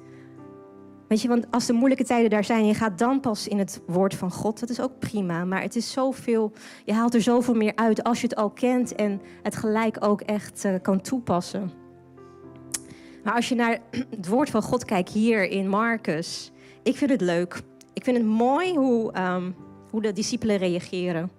Weet 1.08 1.22
je, 1.22 1.28
want 1.28 1.46
als 1.50 1.66
de 1.66 1.72
moeilijke 1.72 2.04
tijden 2.04 2.30
daar 2.30 2.44
zijn, 2.44 2.66
je 2.66 2.74
gaat 2.74 2.98
dan 2.98 3.20
pas 3.20 3.48
in 3.48 3.58
het 3.58 3.82
woord 3.86 4.14
van 4.14 4.30
God. 4.30 4.60
Dat 4.60 4.70
is 4.70 4.80
ook 4.80 4.98
prima, 4.98 5.44
maar 5.44 5.62
het 5.62 5.76
is 5.76 5.92
zoveel, 5.92 6.52
je 6.84 6.92
haalt 6.92 7.14
er 7.14 7.22
zoveel 7.22 7.54
meer 7.54 7.72
uit 7.74 8.02
als 8.02 8.20
je 8.20 8.26
het 8.26 8.36
al 8.36 8.50
kent 8.50 8.94
en 8.94 9.20
het 9.42 9.56
gelijk 9.56 10.04
ook 10.04 10.20
echt 10.20 10.64
uh, 10.64 10.74
kan 10.82 11.00
toepassen. 11.00 11.70
Maar 13.24 13.34
als 13.34 13.48
je 13.48 13.54
naar 13.54 13.78
het 14.16 14.28
woord 14.28 14.50
van 14.50 14.62
God 14.62 14.84
kijkt 14.84 15.10
hier 15.10 15.50
in 15.50 15.68
Marcus, 15.68 16.52
ik 16.82 16.96
vind 16.96 17.10
het 17.10 17.20
leuk. 17.20 17.62
Ik 17.92 18.04
vind 18.04 18.16
het 18.16 18.26
mooi 18.26 18.74
hoe, 18.74 19.18
um, 19.18 19.54
hoe 19.90 20.02
de 20.02 20.12
discipelen 20.12 20.56
reageren. 20.56 21.30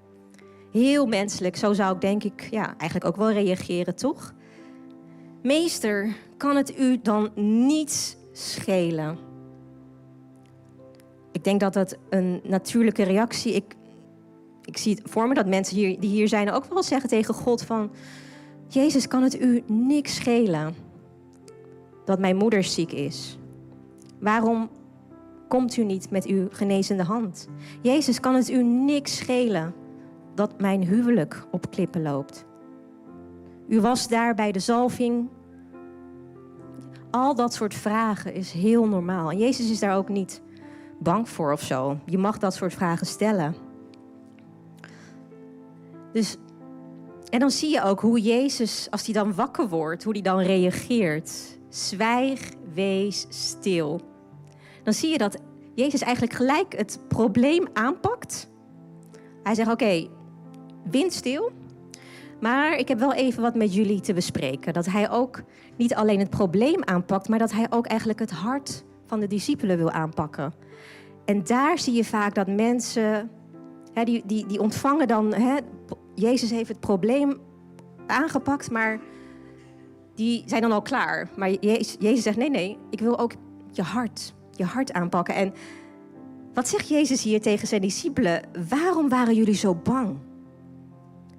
Heel 0.72 1.06
menselijk, 1.06 1.56
zo 1.56 1.74
zou 1.74 1.96
ik 1.96 2.02
denk 2.02 2.24
ik 2.24 2.48
ja, 2.52 2.66
eigenlijk 2.78 3.06
ook 3.06 3.16
wel 3.16 3.32
reageren, 3.32 3.96
toch? 3.96 4.34
Meester, 5.44 6.16
kan 6.38 6.56
het 6.56 6.80
u 6.80 7.00
dan 7.02 7.32
niets 7.68 8.18
schelen? 8.32 9.27
Ik 11.38 11.44
denk 11.44 11.60
dat 11.60 11.74
dat 11.74 11.98
een 12.10 12.42
natuurlijke 12.44 13.04
reactie. 13.04 13.54
Ik, 13.54 13.76
ik 14.64 14.78
zie 14.78 14.96
het 14.96 15.12
voor 15.12 15.28
me 15.28 15.34
dat 15.34 15.48
mensen 15.48 15.76
hier, 15.76 16.00
die 16.00 16.10
hier 16.10 16.28
zijn 16.28 16.52
ook 16.52 16.66
wel 16.66 16.84
zeggen 16.84 17.10
tegen 17.10 17.34
God 17.34 17.62
van... 17.64 17.92
Jezus, 18.68 19.08
kan 19.08 19.24
het 19.24 19.42
u 19.42 19.64
niks 19.68 20.16
schelen 20.16 20.76
dat 22.06 22.20
mijn 22.20 22.36
moeder 22.36 22.64
ziek 22.64 22.92
is? 22.92 23.38
Waarom 24.20 24.70
komt 25.48 25.78
u 25.78 25.84
niet 25.84 26.10
met 26.10 26.26
uw 26.26 26.48
genezende 26.52 27.04
hand? 27.04 27.48
Jezus, 27.82 28.20
kan 28.20 28.36
het 28.36 28.50
u 28.50 28.64
niks 28.64 29.18
schelen 29.18 29.74
dat 30.36 30.60
mijn 30.60 30.84
huwelijk 30.84 31.48
op 31.52 31.72
klippen 31.72 32.02
loopt? 32.02 32.46
U 33.68 33.82
was 33.82 34.08
daar 34.08 34.36
bij 34.36 34.52
de 34.52 34.60
zalving. 34.60 35.30
Al 37.12 37.36
dat 37.36 37.54
soort 37.54 37.74
vragen 37.74 38.34
is 38.34 38.52
heel 38.52 38.88
normaal. 38.88 39.32
En 39.32 39.38
Jezus 39.38 39.70
is 39.72 39.80
daar 39.80 39.98
ook 39.98 40.10
niet 40.10 40.42
bang 41.00 41.30
voor 41.30 41.52
of 41.52 41.62
zo. 41.62 42.00
Je 42.06 42.18
mag 42.18 42.38
dat 42.38 42.54
soort 42.54 42.74
vragen 42.74 43.08
stellen. 43.08 43.56
Dus, 46.14 46.38
en 47.30 47.40
dan 47.40 47.52
zie 47.52 47.70
je 47.70 47.84
ook 47.84 48.00
hoe 48.00 48.22
Jezus, 48.22 48.88
als 48.92 49.06
hij 49.06 49.14
dan 49.14 49.34
wakker 49.34 49.70
wordt, 49.70 50.04
hoe 50.04 50.14
hij 50.14 50.22
dan 50.22 50.40
reageert. 50.40 51.60
Zwijg, 51.70 52.52
wees 52.74 53.26
stil. 53.30 54.02
Dan 54.84 54.94
zie 54.94 55.10
je 55.10 55.18
dat 55.18 55.38
Jezus 55.76 56.02
eigenlijk 56.02 56.34
gelijk 56.36 56.78
het 56.78 57.00
probleem 57.08 57.68
aanpakt. 57.74 58.50
Hij 59.44 59.56
zegt: 59.56 59.72
Oké, 59.72 59.84
okay, 59.84 60.10
wind 60.90 61.14
stil. 61.14 61.52
Maar 62.40 62.78
ik 62.78 62.88
heb 62.88 63.00
wel 63.00 63.14
even 63.14 63.42
wat 63.42 63.56
met 63.56 63.74
jullie 63.74 64.00
te 64.00 64.14
bespreken. 64.14 64.74
Dat 64.74 64.86
hij 64.86 65.10
ook 65.10 65.44
niet 65.76 65.96
alleen 65.96 66.20
het 66.20 66.30
probleem 66.30 66.84
aanpakt, 66.84 67.30
maar 67.30 67.40
dat 67.40 67.52
hij 67.52 67.68
ook 67.70 67.86
eigenlijk 67.86 68.20
het 68.20 68.32
hart 68.32 68.84
van 69.08 69.20
de 69.20 69.28
discipelen 69.28 69.78
wil 69.78 69.92
aanpakken. 69.92 70.54
En 71.26 71.44
daar 71.44 71.80
zie 71.80 71.94
je 71.94 72.06
vaak 72.06 72.36
dat 72.36 72.48
mensen, 72.48 73.30
hè, 73.94 74.04
die, 74.04 74.24
die, 74.26 74.46
die 74.46 74.60
ontvangen 74.60 75.08
dan, 75.08 75.34
hè, 75.34 75.58
Jezus 76.16 76.50
heeft 76.50 76.70
het 76.70 76.80
probleem 76.80 77.38
aangepakt, 78.08 78.72
maar 78.72 79.00
die 80.16 80.44
zijn 80.46 80.62
dan 80.62 80.72
al 80.72 80.82
klaar. 80.82 81.30
Maar 81.36 81.52
Jezus, 81.52 81.96
Jezus 82.00 82.24
zegt, 82.24 82.38
nee, 82.38 82.50
nee, 82.50 82.78
ik 82.90 83.00
wil 83.00 83.20
ook 83.20 83.34
je 83.72 83.82
hart, 83.82 84.34
je 84.52 84.64
hart 84.64 84.94
aanpakken. 84.94 85.36
En 85.36 85.54
wat 86.54 86.68
zegt 86.68 86.88
Jezus 86.88 87.24
hier 87.24 87.42
tegen 87.42 87.68
zijn 87.68 87.82
discipelen? 87.82 88.42
Waarom 88.70 89.10
waren 89.10 89.36
jullie 89.36 89.56
zo 89.56 89.76
bang? 89.76 90.18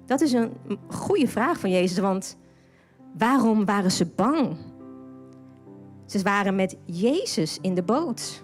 Dat 0.05 0.21
is 0.21 0.33
een 0.33 0.51
goede 0.87 1.27
vraag 1.27 1.59
van 1.59 1.69
Jezus, 1.69 1.97
want 1.99 2.37
waarom 3.17 3.65
waren 3.65 3.91
ze 3.91 4.05
bang? 4.05 4.57
Ze 6.09 6.21
waren 6.21 6.55
met 6.55 6.77
Jezus 6.85 7.57
in 7.61 7.75
de 7.75 7.83
boot. 7.83 8.43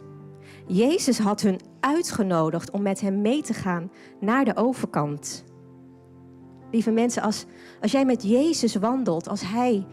Jezus 0.67 1.19
had 1.19 1.41
hun 1.41 1.60
uitgenodigd 1.79 2.72
om 2.72 2.81
met 2.81 3.01
hem 3.01 3.22
mee 3.22 3.41
te 3.41 3.53
gaan 3.53 3.91
naar 4.19 4.45
de 4.45 4.55
overkant. 4.55 5.43
Lieve 6.72 6.91
mensen, 6.91 7.22
als, 7.22 7.45
als 7.81 7.91
jij 7.91 8.05
met 8.05 8.24
Jezus 8.24 8.75
wandelt, 8.75 9.29
als 9.29 9.41
Hij 9.41 9.86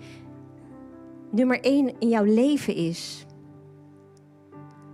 nummer 1.31 1.61
één 1.61 1.99
in 1.99 2.09
jouw 2.09 2.25
leven 2.25 2.75
is, 2.75 3.27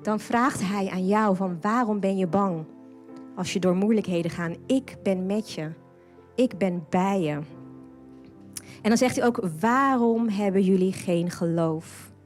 dan 0.02 0.20
vraagt 0.20 0.60
Hij 0.62 0.88
aan 0.90 1.06
jou 1.06 1.36
van 1.36 1.58
waarom 1.60 2.00
ben 2.00 2.16
je 2.16 2.26
bang 2.26 2.64
als 3.36 3.52
je 3.52 3.60
door 3.60 3.76
moeilijkheden 3.76 4.30
gaat? 4.30 4.56
Ik 4.66 4.96
ben 5.02 5.26
met 5.26 5.52
je. 5.52 5.70
Ik 6.34 6.58
ben 6.58 6.86
bij 6.88 7.20
je. 7.20 7.38
En 8.82 8.88
dan 8.88 8.96
zegt 8.96 9.16
hij 9.16 9.26
ook, 9.26 9.48
waarom 9.60 10.28
hebben 10.28 10.62
jullie 10.62 10.92
geen 10.92 11.30
geloof? 11.30 12.16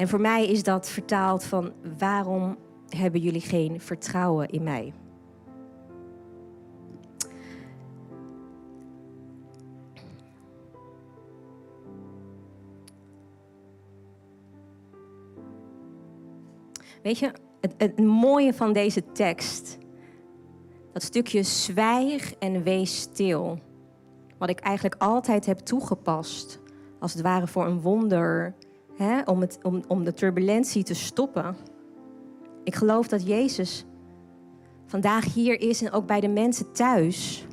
En 0.00 0.08
voor 0.08 0.20
mij 0.20 0.46
is 0.46 0.62
dat 0.62 0.88
vertaald 0.88 1.44
van 1.44 1.72
waarom 1.98 2.56
hebben 2.88 3.20
jullie 3.20 3.40
geen 3.40 3.80
vertrouwen 3.80 4.48
in 4.48 4.62
mij? 4.62 4.92
Weet 17.02 17.18
je, 17.18 17.32
het, 17.60 17.74
het 17.78 17.98
mooie 17.98 18.54
van 18.54 18.72
deze 18.72 19.12
tekst, 19.12 19.78
dat 20.92 21.02
stukje 21.02 21.42
zwijg 21.42 22.34
en 22.34 22.62
wees 22.62 23.00
stil, 23.00 23.58
wat 24.38 24.50
ik 24.50 24.60
eigenlijk 24.60 25.02
altijd 25.02 25.46
heb 25.46 25.58
toegepast, 25.58 26.60
als 26.98 27.12
het 27.12 27.22
ware 27.22 27.46
voor 27.46 27.66
een 27.66 27.80
wonder, 27.80 28.54
hè, 29.04 29.22
om, 29.22 29.40
het, 29.40 29.58
om, 29.62 29.82
om 29.88 30.04
de 30.04 30.12
turbulentie 30.12 30.82
te 30.82 30.94
stoppen. 30.94 31.56
Ik 32.64 32.74
geloof 32.74 33.08
dat 33.08 33.26
Jezus 33.26 33.84
vandaag 34.86 35.34
hier 35.34 35.60
is 35.60 35.82
en 35.82 35.92
ook 35.92 36.06
bij 36.06 36.20
de 36.20 36.28
mensen 36.28 36.72
thuis, 36.72 37.46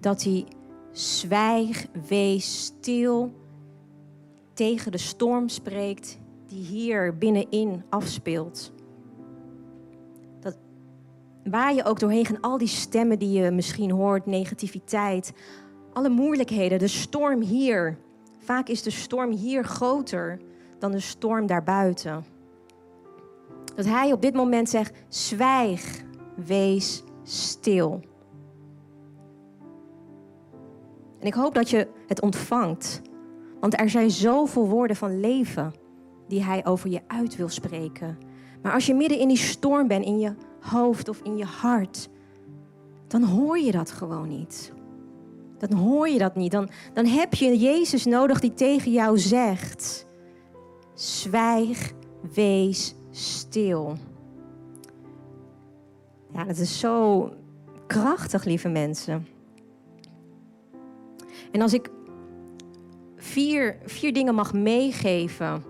dat 0.00 0.22
hij 0.22 0.46
zwijg, 0.90 1.86
wees 2.08 2.64
stil, 2.64 3.32
tegen 4.52 4.92
de 4.92 4.98
storm 4.98 5.48
spreekt 5.48 6.18
die 6.46 6.64
hier 6.64 7.18
binnenin 7.18 7.82
afspeelt. 7.88 8.72
Dat, 10.40 10.58
waar 11.44 11.74
je 11.74 11.84
ook 11.84 12.00
doorheen 12.00 12.26
gaat, 12.26 12.42
al 12.42 12.58
die 12.58 12.68
stemmen 12.68 13.18
die 13.18 13.42
je 13.42 13.50
misschien 13.50 13.90
hoort, 13.90 14.26
negativiteit, 14.26 15.32
alle 15.92 16.08
moeilijkheden, 16.08 16.78
de 16.78 16.88
storm 16.88 17.40
hier. 17.40 17.98
Vaak 18.50 18.68
is 18.68 18.82
de 18.82 18.90
storm 18.90 19.30
hier 19.30 19.64
groter 19.64 20.40
dan 20.78 20.90
de 20.90 21.00
storm 21.00 21.46
daarbuiten. 21.46 22.24
Dat 23.74 23.84
hij 23.84 24.12
op 24.12 24.22
dit 24.22 24.34
moment 24.34 24.68
zegt: 24.68 24.92
zwijg, 25.08 26.02
wees 26.46 27.02
stil. 27.22 28.00
En 31.18 31.26
ik 31.26 31.34
hoop 31.34 31.54
dat 31.54 31.70
je 31.70 31.88
het 32.06 32.20
ontvangt. 32.20 33.02
Want 33.60 33.80
er 33.80 33.90
zijn 33.90 34.10
zoveel 34.10 34.68
woorden 34.68 34.96
van 34.96 35.20
leven 35.20 35.72
die 36.28 36.44
hij 36.44 36.66
over 36.66 36.90
je 36.90 37.00
uit 37.06 37.36
wil 37.36 37.48
spreken. 37.48 38.18
Maar 38.62 38.72
als 38.72 38.86
je 38.86 38.94
midden 38.94 39.18
in 39.18 39.28
die 39.28 39.36
storm 39.36 39.86
bent, 39.86 40.04
in 40.04 40.18
je 40.18 40.34
hoofd 40.60 41.08
of 41.08 41.20
in 41.22 41.36
je 41.36 41.44
hart, 41.44 42.08
dan 43.06 43.22
hoor 43.22 43.58
je 43.58 43.72
dat 43.72 43.90
gewoon 43.90 44.28
niet. 44.28 44.72
Dan 45.60 45.78
hoor 45.78 46.08
je 46.08 46.18
dat 46.18 46.36
niet. 46.36 46.52
Dan, 46.52 46.68
dan 46.92 47.06
heb 47.06 47.34
je 47.34 47.58
Jezus 47.58 48.04
nodig 48.04 48.40
die 48.40 48.54
tegen 48.54 48.92
jou 48.92 49.18
zegt: 49.18 50.06
zwijg, 50.94 51.92
wees 52.34 52.94
stil. 53.10 53.96
Ja, 56.32 56.44
dat 56.44 56.56
is 56.56 56.78
zo 56.78 57.28
krachtig, 57.86 58.44
lieve 58.44 58.68
mensen. 58.68 59.26
En 61.52 61.60
als 61.60 61.72
ik 61.72 61.90
vier, 63.16 63.76
vier 63.84 64.12
dingen 64.12 64.34
mag 64.34 64.52
meegeven 64.52 65.62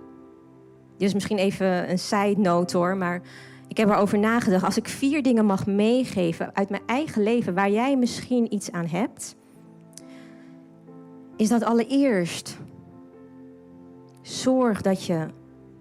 dit 1.01 1.09
is 1.09 1.15
misschien 1.15 1.39
even 1.39 1.91
een 1.91 1.99
side 1.99 2.41
note 2.41 2.77
hoor, 2.77 2.97
maar 2.97 3.23
ik 3.69 3.77
heb 3.77 3.89
erover 3.89 4.19
nagedacht. 4.19 4.65
Als 4.65 4.77
ik 4.77 4.89
vier 4.89 5.23
dingen 5.23 5.45
mag 5.47 5.67
meegeven 5.67 6.55
uit 6.55 6.71
mijn 6.71 6.83
eigen 6.87 7.23
leven 7.23 7.55
waar 7.55 7.71
jij 7.71 7.97
misschien 7.97 8.55
iets 8.55 8.73
aan 8.73 8.87
hebt, 8.87 9.37
is 11.41 11.49
dat 11.49 11.65
allereerst 11.65 12.59
zorg 14.23 14.81
dat 14.81 15.05
je 15.05 15.27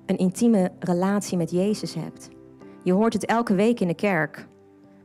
een 0.06 0.18
intieme 0.18 0.72
relatie 0.80 1.38
met 1.38 1.52
Jezus 1.52 1.94
hebt. 1.94 2.30
Je 2.84 2.94
hoort 2.94 3.14
het 3.14 3.26
elke 3.26 3.56
week 3.56 3.80
in 3.80 3.88
de 3.88 3.94
kerk, 3.94 4.48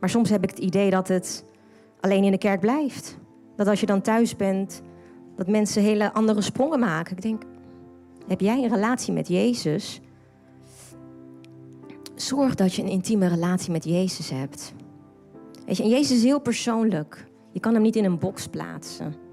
maar 0.00 0.10
soms 0.10 0.30
heb 0.30 0.42
ik 0.42 0.50
het 0.50 0.58
idee 0.58 0.90
dat 0.90 1.08
het 1.08 1.44
alleen 2.00 2.24
in 2.24 2.30
de 2.30 2.38
kerk 2.38 2.60
blijft. 2.60 3.18
Dat 3.56 3.66
als 3.66 3.80
je 3.80 3.86
dan 3.86 4.00
thuis 4.00 4.36
bent, 4.36 4.82
dat 5.36 5.48
mensen 5.48 5.82
hele 5.82 6.12
andere 6.12 6.40
sprongen 6.40 6.78
maken. 6.78 7.16
Ik 7.16 7.22
denk, 7.22 7.42
heb 8.26 8.40
jij 8.40 8.62
een 8.62 8.74
relatie 8.74 9.12
met 9.12 9.28
Jezus? 9.28 10.00
Zorg 12.14 12.54
dat 12.54 12.74
je 12.74 12.82
een 12.82 12.88
intieme 12.88 13.26
relatie 13.26 13.72
met 13.72 13.84
Jezus 13.84 14.30
hebt. 14.30 14.74
Weet 15.66 15.76
je, 15.76 15.82
en 15.82 15.88
Jezus 15.88 16.16
is 16.16 16.24
heel 16.24 16.40
persoonlijk. 16.40 17.26
Je 17.52 17.60
kan 17.60 17.74
hem 17.74 17.82
niet 17.82 17.96
in 17.96 18.04
een 18.04 18.18
box 18.18 18.46
plaatsen. 18.46 19.23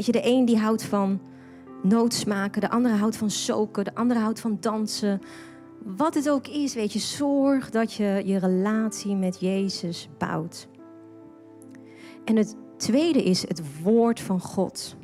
Weet 0.00 0.14
je, 0.14 0.20
de 0.20 0.28
een 0.28 0.44
die 0.44 0.58
houdt 0.58 0.82
van 0.82 1.20
noodsmaken, 1.82 2.60
de 2.60 2.70
andere 2.70 2.94
houdt 2.94 3.16
van 3.16 3.30
soken, 3.30 3.84
de 3.84 3.94
andere 3.94 4.20
houdt 4.20 4.40
van 4.40 4.56
dansen. 4.60 5.20
Wat 5.96 6.14
het 6.14 6.30
ook 6.30 6.46
is, 6.46 6.74
weet 6.74 6.92
je, 6.92 6.98
zorg 6.98 7.70
dat 7.70 7.92
je 7.92 8.22
je 8.24 8.38
relatie 8.38 9.16
met 9.16 9.40
Jezus 9.40 10.08
bouwt. 10.18 10.68
En 12.24 12.36
het 12.36 12.56
tweede 12.76 13.22
is 13.24 13.48
het 13.48 13.82
woord 13.82 14.20
van 14.20 14.40
God. 14.40 14.96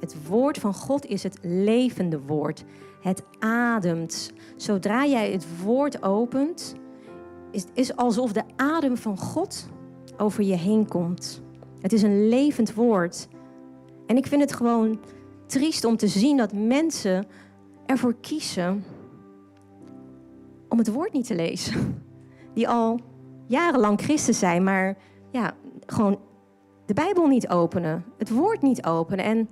Het 0.00 0.26
woord 0.26 0.58
van 0.58 0.74
God 0.74 1.06
is 1.06 1.22
het 1.22 1.38
levende 1.42 2.20
woord. 2.20 2.64
Het 3.00 3.22
ademt. 3.38 4.32
Zodra 4.56 5.06
jij 5.06 5.32
het 5.32 5.62
woord 5.62 6.02
opent, 6.02 6.74
is 7.50 7.64
is 7.74 7.96
alsof 7.96 8.32
de 8.32 8.44
adem 8.56 8.96
van 8.96 9.18
God 9.18 9.68
over 10.16 10.44
je 10.44 10.56
heen 10.56 10.88
komt. 10.88 11.42
Het 11.80 11.92
is 11.92 12.02
een 12.02 12.28
levend 12.28 12.74
woord. 12.74 13.28
En 14.10 14.16
ik 14.16 14.26
vind 14.26 14.40
het 14.40 14.54
gewoon 14.54 15.00
triest 15.46 15.84
om 15.84 15.96
te 15.96 16.08
zien 16.08 16.36
dat 16.36 16.52
mensen 16.52 17.26
ervoor 17.86 18.14
kiezen 18.20 18.84
om 20.68 20.78
het 20.78 20.92
woord 20.92 21.12
niet 21.12 21.26
te 21.26 21.34
lezen. 21.34 22.02
Die 22.54 22.68
al 22.68 23.00
jarenlang 23.46 24.00
christen 24.00 24.34
zijn, 24.34 24.64
maar 24.64 24.96
ja, 25.30 25.52
gewoon 25.86 26.18
de 26.86 26.94
Bijbel 26.94 27.26
niet 27.26 27.48
openen, 27.48 28.04
het 28.18 28.30
woord 28.30 28.62
niet 28.62 28.84
openen. 28.84 29.24
En 29.24 29.48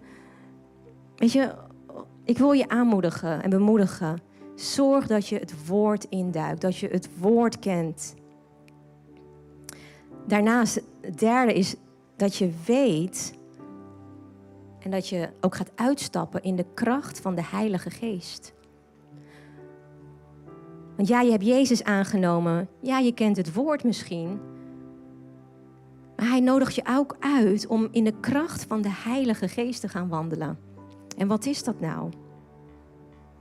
Weet 1.16 1.32
je, 1.32 1.54
ik 2.24 2.38
wil 2.38 2.52
je 2.52 2.68
aanmoedigen 2.68 3.42
en 3.42 3.50
bemoedigen. 3.50 4.20
Zorg 4.54 5.06
dat 5.06 5.28
je 5.28 5.38
het 5.38 5.66
woord 5.66 6.04
induikt, 6.04 6.60
dat 6.60 6.76
je 6.76 6.88
het 6.88 7.08
woord 7.20 7.58
kent. 7.58 8.14
Daarnaast, 10.26 10.82
het 11.00 11.18
derde 11.18 11.54
is 11.54 11.76
dat 12.16 12.36
je 12.36 12.50
weet 12.66 13.37
en 14.78 14.90
dat 14.90 15.08
je 15.08 15.28
ook 15.40 15.54
gaat 15.54 15.72
uitstappen 15.74 16.42
in 16.42 16.56
de 16.56 16.66
kracht 16.74 17.20
van 17.20 17.34
de 17.34 17.44
Heilige 17.44 17.90
Geest. 17.90 18.54
Want 20.96 21.08
ja, 21.08 21.20
je 21.20 21.30
hebt 21.30 21.44
Jezus 21.44 21.84
aangenomen. 21.84 22.68
Ja, 22.80 22.98
je 22.98 23.12
kent 23.12 23.36
het 23.36 23.54
woord 23.54 23.84
misschien. 23.84 24.40
Maar 26.16 26.28
hij 26.28 26.40
nodigt 26.40 26.74
je 26.74 26.82
ook 26.88 27.16
uit 27.18 27.66
om 27.66 27.88
in 27.90 28.04
de 28.04 28.14
kracht 28.20 28.64
van 28.64 28.82
de 28.82 28.92
Heilige 28.92 29.48
Geest 29.48 29.80
te 29.80 29.88
gaan 29.88 30.08
wandelen. 30.08 30.58
En 31.16 31.28
wat 31.28 31.46
is 31.46 31.64
dat 31.64 31.80
nou? 31.80 32.10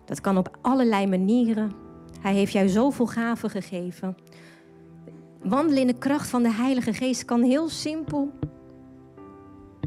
Dat 0.05 0.21
kan 0.21 0.37
op 0.37 0.57
allerlei 0.61 1.07
manieren. 1.07 1.71
Hij 2.19 2.33
heeft 2.33 2.51
jou 2.51 2.67
zoveel 2.67 3.07
gaven 3.07 3.49
gegeven. 3.49 4.17
Wandelen 5.43 5.81
in 5.81 5.87
de 5.87 5.97
kracht 5.97 6.29
van 6.29 6.43
de 6.43 6.51
Heilige 6.51 6.93
Geest 6.93 7.25
kan 7.25 7.41
heel 7.41 7.69
simpel. 7.69 8.31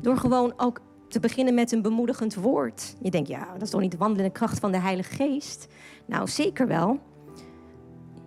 Door 0.02 0.16
gewoon 0.16 0.52
ook 0.56 0.80
te 1.10 1.20
beginnen 1.20 1.54
met 1.54 1.72
een 1.72 1.82
bemoedigend 1.82 2.34
woord. 2.34 2.96
Je 3.02 3.10
denkt, 3.10 3.28
ja, 3.28 3.52
dat 3.52 3.62
is 3.62 3.70
toch 3.70 3.80
niet 3.80 3.98
de 3.98 4.30
kracht 4.32 4.58
van 4.58 4.72
de 4.72 4.78
Heilige 4.80 5.14
Geest? 5.14 5.66
Nou, 6.06 6.28
zeker 6.28 6.66
wel. 6.66 7.00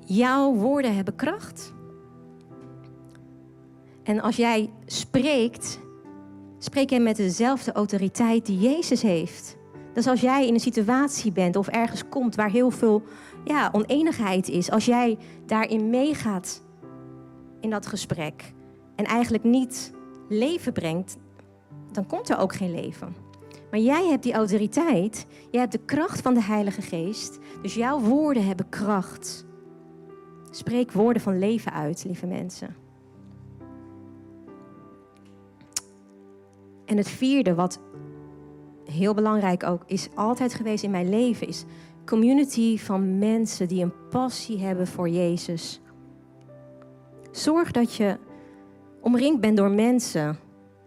Jouw 0.06 0.54
woorden 0.54 0.96
hebben 0.96 1.16
kracht. 1.16 1.74
En 4.04 4.22
als 4.22 4.36
jij 4.36 4.70
spreekt, 4.86 5.80
spreek 6.58 6.90
jij 6.90 7.00
met 7.00 7.16
dezelfde 7.16 7.72
autoriteit 7.72 8.46
die 8.46 8.60
Jezus 8.60 9.02
heeft. 9.02 9.58
Dus 9.94 10.08
als 10.08 10.22
jij 10.22 10.48
in 10.48 10.54
een 10.54 10.60
situatie 10.60 11.32
bent 11.32 11.56
of 11.56 11.68
ergens 11.68 12.10
komt 12.10 12.36
waar 12.36 12.50
heel 12.50 12.70
veel 12.70 13.04
ja, 13.44 13.70
oneenigheid 13.72 14.50
is, 14.50 14.72
als 14.72 14.86
jij 14.86 15.18
daarin 15.46 15.90
meegaat 15.90 16.62
in 17.60 17.70
dat 17.70 17.86
gesprek 17.86 18.54
en 18.96 19.06
eigenlijk 19.06 19.44
niet 19.44 19.94
leven 20.30 20.74
brengt, 20.74 21.18
dan 21.96 22.08
komt 22.08 22.30
er 22.30 22.38
ook 22.38 22.56
geen 22.56 22.72
leven. 22.72 23.16
Maar 23.72 23.80
jij 23.80 24.08
hebt 24.08 24.24
die 24.24 24.34
autoriteit, 24.34 25.26
jij 25.52 25.60
hebt 25.60 25.72
de 25.72 25.86
kracht 25.86 26.22
van 26.22 26.34
de 26.34 26.44
Heilige 26.44 26.82
Geest, 26.82 27.40
dus 27.62 27.74
jouw 27.74 28.00
woorden 28.00 28.46
hebben 28.46 28.70
kracht. 28.70 29.46
Spreek 30.52 30.92
woorden 30.92 31.22
van 31.22 31.40
leven 31.40 31.74
uit, 31.74 32.04
lieve 32.06 32.26
mensen. 32.26 32.76
En 36.86 36.98
het 36.98 37.10
vierde 37.10 37.56
wat 37.56 37.80
heel 38.92 39.14
belangrijk 39.14 39.64
ook 39.64 39.84
is 39.86 40.10
altijd 40.16 40.54
geweest 40.54 40.84
in 40.84 40.92
mijn 40.92 41.10
leven, 41.10 41.48
is 41.48 41.66
community 42.06 42.78
van 42.78 43.18
mensen 43.18 43.68
die 43.68 43.84
een 43.84 44.10
passie 44.10 44.60
hebben 44.60 44.88
voor 44.88 45.10
Jezus. 45.10 45.82
Zorg 47.32 47.72
dat 47.72 47.96
je 47.96 48.18
omringd 49.02 49.40
bent 49.40 49.58
door 49.58 49.72
mensen 49.72 50.38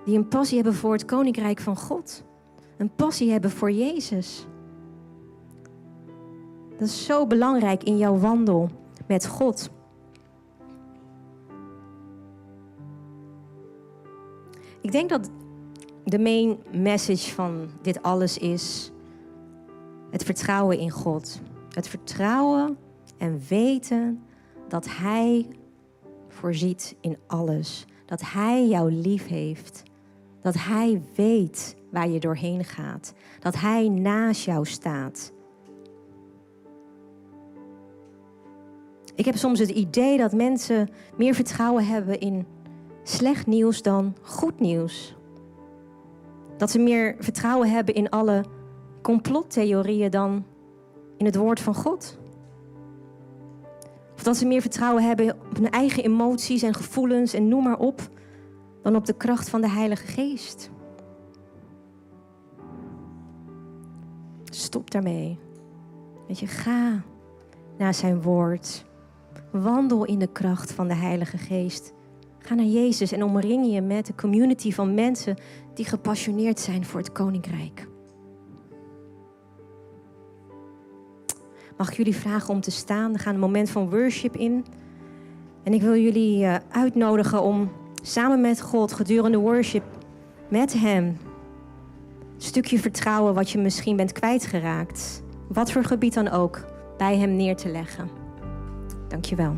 die 0.07 0.17
een 0.17 0.29
passie 0.29 0.57
hebben 0.57 0.75
voor 0.75 0.93
het 0.93 1.05
koninkrijk 1.05 1.61
van 1.61 1.77
God. 1.77 2.25
Een 2.77 2.95
passie 2.95 3.31
hebben 3.31 3.51
voor 3.51 3.71
Jezus. 3.71 4.47
Dat 6.79 6.89
is 6.89 7.05
zo 7.05 7.27
belangrijk 7.27 7.83
in 7.83 7.99
jouw 7.99 8.19
wandel. 8.19 8.69
met 9.07 9.27
God. 9.27 9.71
Ik 14.81 14.93
denk 14.93 15.09
dat 15.09 15.31
de 16.05 16.19
main 16.19 16.59
message 16.73 17.35
van 17.35 17.69
dit 17.83 18.03
alles 18.03 18.39
is 18.39 18.93
het 20.11 20.25
vertrouwen 20.25 20.79
in 20.79 20.91
God. 20.91 21.41
Het 21.71 21.89
vertrouwen 21.89 22.79
en 23.19 23.41
weten 23.49 24.23
dat 24.69 24.87
Hij 24.89 25.49
voorziet 26.29 26.97
in 27.01 27.17
alles. 27.27 27.87
Dat 28.07 28.21
Hij 28.23 28.67
jou 28.67 28.93
lief 28.93 29.27
heeft. 29.27 29.83
Dat 30.47 30.55
Hij 30.59 31.03
weet 31.15 31.77
waar 31.91 32.09
je 32.09 32.21
doorheen 32.21 32.65
gaat. 32.65 33.13
Dat 33.41 33.57
Hij 33.57 33.89
naast 33.89 34.45
jou 34.45 34.67
staat. 34.67 35.33
Ik 39.15 39.25
heb 39.25 39.37
soms 39.37 39.59
het 39.59 39.69
idee 39.69 40.19
dat 40.19 40.33
mensen 40.33 40.89
meer 41.17 41.35
vertrouwen 41.35 41.87
hebben 41.87 42.21
in 42.21 42.47
slecht 43.03 43.47
nieuws 43.47 43.83
dan 43.83 44.17
goed 44.23 44.61
nieuws. 44.61 45.17
Dat 46.57 46.71
ze 46.71 46.79
meer 46.79 47.17
vertrouwen 47.19 47.71
hebben 47.71 47.95
in 47.95 48.11
alle 48.11 48.45
complottheorieën 49.03 50.11
dan 50.11 50.45
in 51.17 51.27
het 51.27 51.37
woord 51.37 51.61
van 51.61 51.75
God. 51.75 52.19
Of 54.15 54.23
dat 54.23 54.37
ze 54.37 54.47
meer 54.47 54.61
vertrouwen 54.61 55.05
hebben 55.05 55.31
op 55.51 55.57
hun 55.57 55.71
eigen 55.71 56.05
emoties 56.05 56.63
en 56.63 56.75
gevoelens 56.75 57.35
en 57.35 57.49
noem 57.49 57.63
maar 57.63 57.79
op, 57.79 58.09
dan 58.87 58.97
op 58.97 59.07
de 59.07 59.17
kracht 59.17 59.49
van 59.49 59.61
de 59.61 59.69
Heilige 59.69 60.07
Geest. 60.07 60.71
Stop 64.45 64.91
daarmee. 64.91 65.39
Weet 66.27 66.39
je, 66.39 66.47
ga 66.47 67.03
naar 67.79 67.95
zijn 67.95 68.23
woord. 68.23 68.85
Wandel 69.51 70.05
in 70.05 70.19
de 70.19 70.27
kracht 70.33 70.73
van 70.73 70.89
de 70.89 70.95
Heilige 70.95 71.39
Geest. 71.39 71.93
Ga 72.39 72.55
naar 72.55 72.65
Jezus 72.65 73.13
en 73.13 73.23
omring 73.23 73.73
je 73.73 73.81
met 73.81 74.07
de 74.07 74.15
community 74.15 74.73
van 74.73 74.95
mensen 74.95 75.37
die 75.75 75.85
gepassioneerd 75.85 76.61
zijn 76.61 76.85
voor 76.85 77.01
het 77.01 77.13
Koninkrijk. 77.13 77.89
Mag 81.77 81.91
ik 81.91 81.97
jullie 81.97 82.17
vragen 82.17 82.55
om 82.55 82.61
te 82.61 82.71
staan? 82.71 83.13
We 83.13 83.19
gaan 83.19 83.35
een 83.35 83.41
moment 83.41 83.71
van 83.71 83.91
worship 83.91 84.37
in. 84.37 84.65
En 85.63 85.73
ik 85.73 85.83
wil 85.83 85.97
jullie 85.97 86.45
eh, 86.45 86.57
uitnodigen 86.71 87.43
om 87.43 87.71
samen 88.07 88.41
met 88.41 88.61
God 88.61 88.93
gedurende 88.93 89.39
worship 89.39 89.83
met 90.49 90.73
Hem 90.73 91.05
een 91.05 91.19
stukje 92.43 92.79
vertrouwen 92.79 93.35
wat 93.35 93.51
je 93.51 93.59
misschien 93.59 93.97
bent 93.97 94.13
kwijtgeraakt, 94.13 95.23
wat 95.49 95.73
voor 95.73 95.85
gebied 95.85 96.15
dan 96.15 96.29
ook, 96.29 96.65
bij 96.97 97.17
Hem 97.17 97.37
neer 97.37 97.57
te 97.57 97.69
leggen. 97.69 98.11
Dankjewel. 99.09 99.57